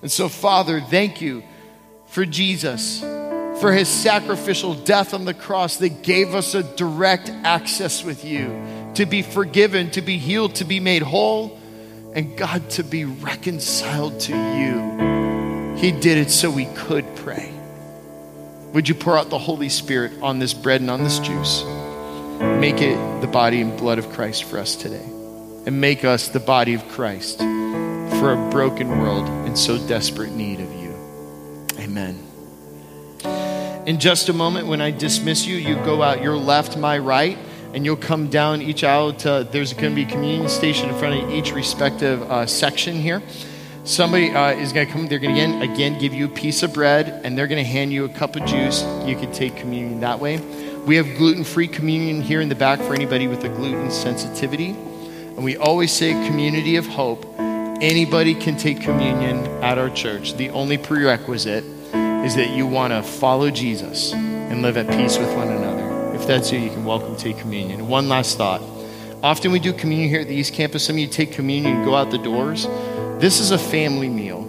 And 0.05 0.11
so, 0.11 0.29
Father, 0.29 0.81
thank 0.81 1.19
you 1.19 1.41
for 2.05 2.27
Jesus, 2.27 2.99
for 2.99 3.73
his 3.73 3.87
sacrificial 3.87 4.75
death 4.75 5.15
on 5.15 5.25
the 5.25 5.33
cross 5.33 5.77
that 5.77 6.03
gave 6.03 6.35
us 6.35 6.53
a 6.53 6.61
direct 6.61 7.31
access 7.43 8.03
with 8.03 8.23
you 8.23 8.91
to 8.93 9.07
be 9.07 9.23
forgiven, 9.23 9.89
to 9.89 10.03
be 10.03 10.19
healed, 10.19 10.53
to 10.57 10.63
be 10.63 10.79
made 10.79 11.01
whole, 11.01 11.59
and 12.13 12.37
God, 12.37 12.69
to 12.69 12.83
be 12.83 13.05
reconciled 13.05 14.19
to 14.19 14.33
you. 14.33 15.75
He 15.75 15.91
did 15.91 16.19
it 16.19 16.29
so 16.29 16.51
we 16.51 16.65
could 16.75 17.15
pray. 17.15 17.51
Would 18.73 18.87
you 18.87 18.93
pour 18.93 19.17
out 19.17 19.31
the 19.31 19.39
Holy 19.39 19.69
Spirit 19.69 20.21
on 20.21 20.37
this 20.37 20.53
bread 20.53 20.81
and 20.81 20.91
on 20.91 21.03
this 21.03 21.17
juice? 21.17 21.63
Make 22.59 22.79
it 22.79 23.21
the 23.21 23.27
body 23.27 23.59
and 23.59 23.75
blood 23.75 23.97
of 23.97 24.07
Christ 24.11 24.43
for 24.43 24.59
us 24.59 24.75
today. 24.75 25.07
And 25.65 25.81
make 25.81 26.05
us 26.05 26.27
the 26.27 26.39
body 26.39 26.75
of 26.75 26.87
Christ 26.89 27.39
for 27.39 28.33
a 28.33 28.49
broken 28.51 28.99
world 28.99 29.44
in 29.55 29.59
so 29.59 29.77
desperate 29.87 30.33
need 30.33 30.59
of 30.59 30.69
you. 30.73 30.93
Amen. 31.79 32.19
In 33.87 34.01
just 34.01 34.27
a 34.27 34.33
moment, 34.33 34.67
when 34.67 34.81
I 34.81 34.91
dismiss 34.91 35.45
you, 35.45 35.55
you 35.55 35.75
go 35.75 36.03
out 36.03 36.21
your 36.21 36.35
left, 36.35 36.75
my 36.75 36.97
right, 36.97 37.37
and 37.73 37.85
you'll 37.85 37.95
come 37.95 38.29
down 38.29 38.61
each 38.61 38.83
aisle 38.83 39.13
to, 39.13 39.47
there's 39.49 39.71
going 39.71 39.91
to 39.91 39.95
be 39.95 40.03
a 40.03 40.11
communion 40.11 40.49
station 40.49 40.89
in 40.89 40.95
front 40.95 41.23
of 41.23 41.29
each 41.31 41.53
respective 41.53 42.21
uh, 42.23 42.45
section 42.45 42.95
here. 42.95 43.23
Somebody 43.85 44.31
uh, 44.31 44.51
is 44.51 44.73
going 44.73 44.87
to 44.87 44.91
come, 44.91 45.07
they're 45.07 45.19
going 45.19 45.33
to 45.33 45.41
again, 45.41 45.61
again 45.61 45.99
give 45.99 46.13
you 46.13 46.25
a 46.25 46.29
piece 46.29 46.61
of 46.61 46.73
bread, 46.73 47.21
and 47.23 47.37
they're 47.37 47.47
going 47.47 47.63
to 47.63 47.69
hand 47.69 47.93
you 47.93 48.03
a 48.03 48.09
cup 48.09 48.35
of 48.35 48.43
juice. 48.43 48.83
You 49.05 49.15
can 49.15 49.31
take 49.31 49.55
communion 49.55 50.01
that 50.01 50.19
way. 50.19 50.37
We 50.85 50.97
have 50.97 51.05
gluten 51.17 51.45
free 51.45 51.69
communion 51.69 52.21
here 52.21 52.41
in 52.41 52.49
the 52.49 52.55
back 52.55 52.79
for 52.79 52.93
anybody 52.93 53.29
with 53.29 53.45
a 53.45 53.49
gluten 53.49 53.89
sensitivity. 53.89 54.71
And 54.71 55.45
we 55.45 55.55
always 55.55 55.93
say, 55.93 56.11
community 56.27 56.75
of 56.75 56.85
hope. 56.85 57.25
Anybody 57.81 58.33
can 58.33 58.55
take 58.55 58.79
communion 58.79 59.45
at 59.61 59.77
our 59.77 59.89
church. 59.89 60.37
The 60.37 60.49
only 60.51 60.77
prerequisite 60.77 61.65
is 62.25 62.35
that 62.35 62.51
you 62.55 62.65
want 62.65 62.93
to 62.93 63.03
follow 63.03 63.51
Jesus 63.51 64.13
and 64.13 64.61
live 64.61 64.77
at 64.77 64.89
peace 64.89 65.17
with 65.17 65.27
one 65.35 65.49
another. 65.49 66.15
If 66.15 66.25
that's 66.25 66.53
you, 66.53 66.59
you 66.59 66.69
can 66.69 66.85
welcome 66.85 67.17
take 67.17 67.37
communion. 67.37 67.89
One 67.89 68.07
last 68.07 68.37
thought. 68.37 68.61
Often 69.21 69.51
we 69.51 69.59
do 69.59 69.73
communion 69.73 70.09
here 70.09 70.21
at 70.21 70.27
the 70.29 70.35
East 70.35 70.53
Campus. 70.53 70.85
Some 70.85 70.95
of 70.95 70.99
you 70.99 71.07
take 71.07 71.33
communion 71.33 71.75
and 71.75 71.85
go 71.85 71.95
out 71.95 72.11
the 72.11 72.17
doors. 72.17 72.65
This 73.19 73.41
is 73.41 73.51
a 73.51 73.59
family 73.59 74.07
meal. 74.07 74.43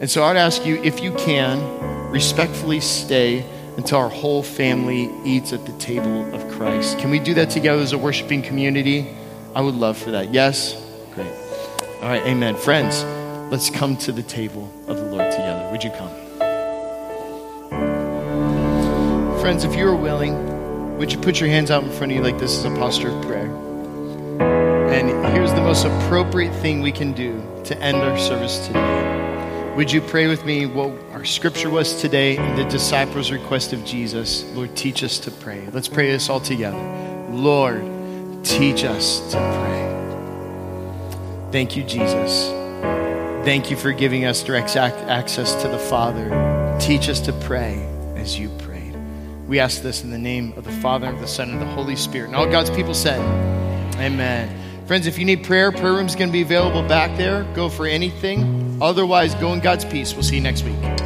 And 0.00 0.08
so 0.08 0.22
I'd 0.22 0.36
ask 0.36 0.64
you, 0.64 0.80
if 0.84 1.02
you 1.02 1.12
can, 1.14 2.10
respectfully 2.12 2.78
stay 2.78 3.44
until 3.76 3.98
our 3.98 4.08
whole 4.08 4.44
family 4.44 5.10
eats 5.24 5.52
at 5.52 5.66
the 5.66 5.72
table 5.78 6.32
of 6.32 6.48
Christ. 6.52 7.00
Can 7.00 7.10
we 7.10 7.18
do 7.18 7.34
that 7.34 7.50
together 7.50 7.82
as 7.82 7.92
a 7.92 7.98
worshiping 7.98 8.40
community? 8.40 9.08
I 9.52 9.62
would 9.62 9.74
love 9.74 9.98
for 9.98 10.12
that. 10.12 10.32
Yes? 10.32 10.80
Great. 11.12 11.41
All 12.02 12.08
right, 12.08 12.26
amen. 12.26 12.56
Friends, 12.56 13.04
let's 13.52 13.70
come 13.70 13.96
to 13.98 14.10
the 14.10 14.24
table 14.24 14.68
of 14.88 14.96
the 14.96 15.04
Lord 15.04 15.30
together. 15.30 15.68
Would 15.70 15.84
you 15.84 15.90
come? 15.90 16.10
Friends, 19.40 19.62
if 19.62 19.76
you 19.76 19.86
are 19.86 19.94
willing, 19.94 20.98
would 20.98 21.12
you 21.12 21.20
put 21.20 21.38
your 21.38 21.48
hands 21.48 21.70
out 21.70 21.84
in 21.84 21.90
front 21.92 22.10
of 22.10 22.18
you 22.18 22.24
like 22.24 22.40
this 22.40 22.56
is 22.56 22.64
a 22.64 22.70
posture 22.70 23.16
of 23.16 23.24
prayer? 23.24 23.46
And 24.90 25.10
here's 25.32 25.52
the 25.52 25.60
most 25.60 25.84
appropriate 25.84 26.52
thing 26.54 26.82
we 26.82 26.90
can 26.90 27.12
do 27.12 27.40
to 27.66 27.78
end 27.78 27.98
our 27.98 28.18
service 28.18 28.66
today. 28.66 29.72
Would 29.76 29.92
you 29.92 30.00
pray 30.00 30.26
with 30.26 30.44
me 30.44 30.66
what 30.66 30.90
our 31.12 31.24
scripture 31.24 31.70
was 31.70 32.00
today 32.00 32.36
and 32.36 32.58
the 32.58 32.64
disciples' 32.64 33.30
request 33.30 33.72
of 33.72 33.84
Jesus? 33.84 34.42
Lord, 34.54 34.74
teach 34.74 35.04
us 35.04 35.20
to 35.20 35.30
pray. 35.30 35.68
Let's 35.70 35.86
pray 35.86 36.10
this 36.10 36.28
all 36.28 36.40
together. 36.40 36.82
Lord, 37.30 37.84
teach 38.42 38.82
us 38.82 39.20
to 39.30 39.36
pray. 39.36 39.91
Thank 41.52 41.76
you, 41.76 41.82
Jesus. 41.82 42.48
Thank 43.44 43.70
you 43.70 43.76
for 43.76 43.92
giving 43.92 44.24
us 44.24 44.42
direct 44.42 44.74
access 44.74 45.54
to 45.60 45.68
the 45.68 45.78
Father. 45.78 46.30
Teach 46.80 47.10
us 47.10 47.20
to 47.20 47.32
pray 47.34 47.86
as 48.16 48.38
you 48.38 48.48
prayed. 48.58 48.96
We 49.46 49.60
ask 49.60 49.82
this 49.82 50.02
in 50.02 50.10
the 50.10 50.18
name 50.18 50.54
of 50.56 50.64
the 50.64 50.72
Father, 50.72 51.08
and 51.08 51.16
of 51.16 51.20
the 51.20 51.28
Son, 51.28 51.50
and 51.50 51.60
the 51.60 51.66
Holy 51.66 51.94
Spirit. 51.94 52.28
And 52.28 52.36
all 52.36 52.50
God's 52.50 52.70
people 52.70 52.94
said, 52.94 53.20
Amen. 54.00 54.48
Friends, 54.86 55.06
if 55.06 55.18
you 55.18 55.26
need 55.26 55.44
prayer, 55.44 55.70
prayer 55.70 55.92
room's 55.92 56.16
going 56.16 56.30
to 56.30 56.32
be 56.32 56.42
available 56.42 56.82
back 56.88 57.18
there. 57.18 57.44
Go 57.54 57.68
for 57.68 57.86
anything. 57.86 58.78
Otherwise, 58.80 59.34
go 59.34 59.52
in 59.52 59.60
God's 59.60 59.84
peace. 59.84 60.14
We'll 60.14 60.22
see 60.22 60.36
you 60.36 60.42
next 60.42 60.64
week. 60.64 61.01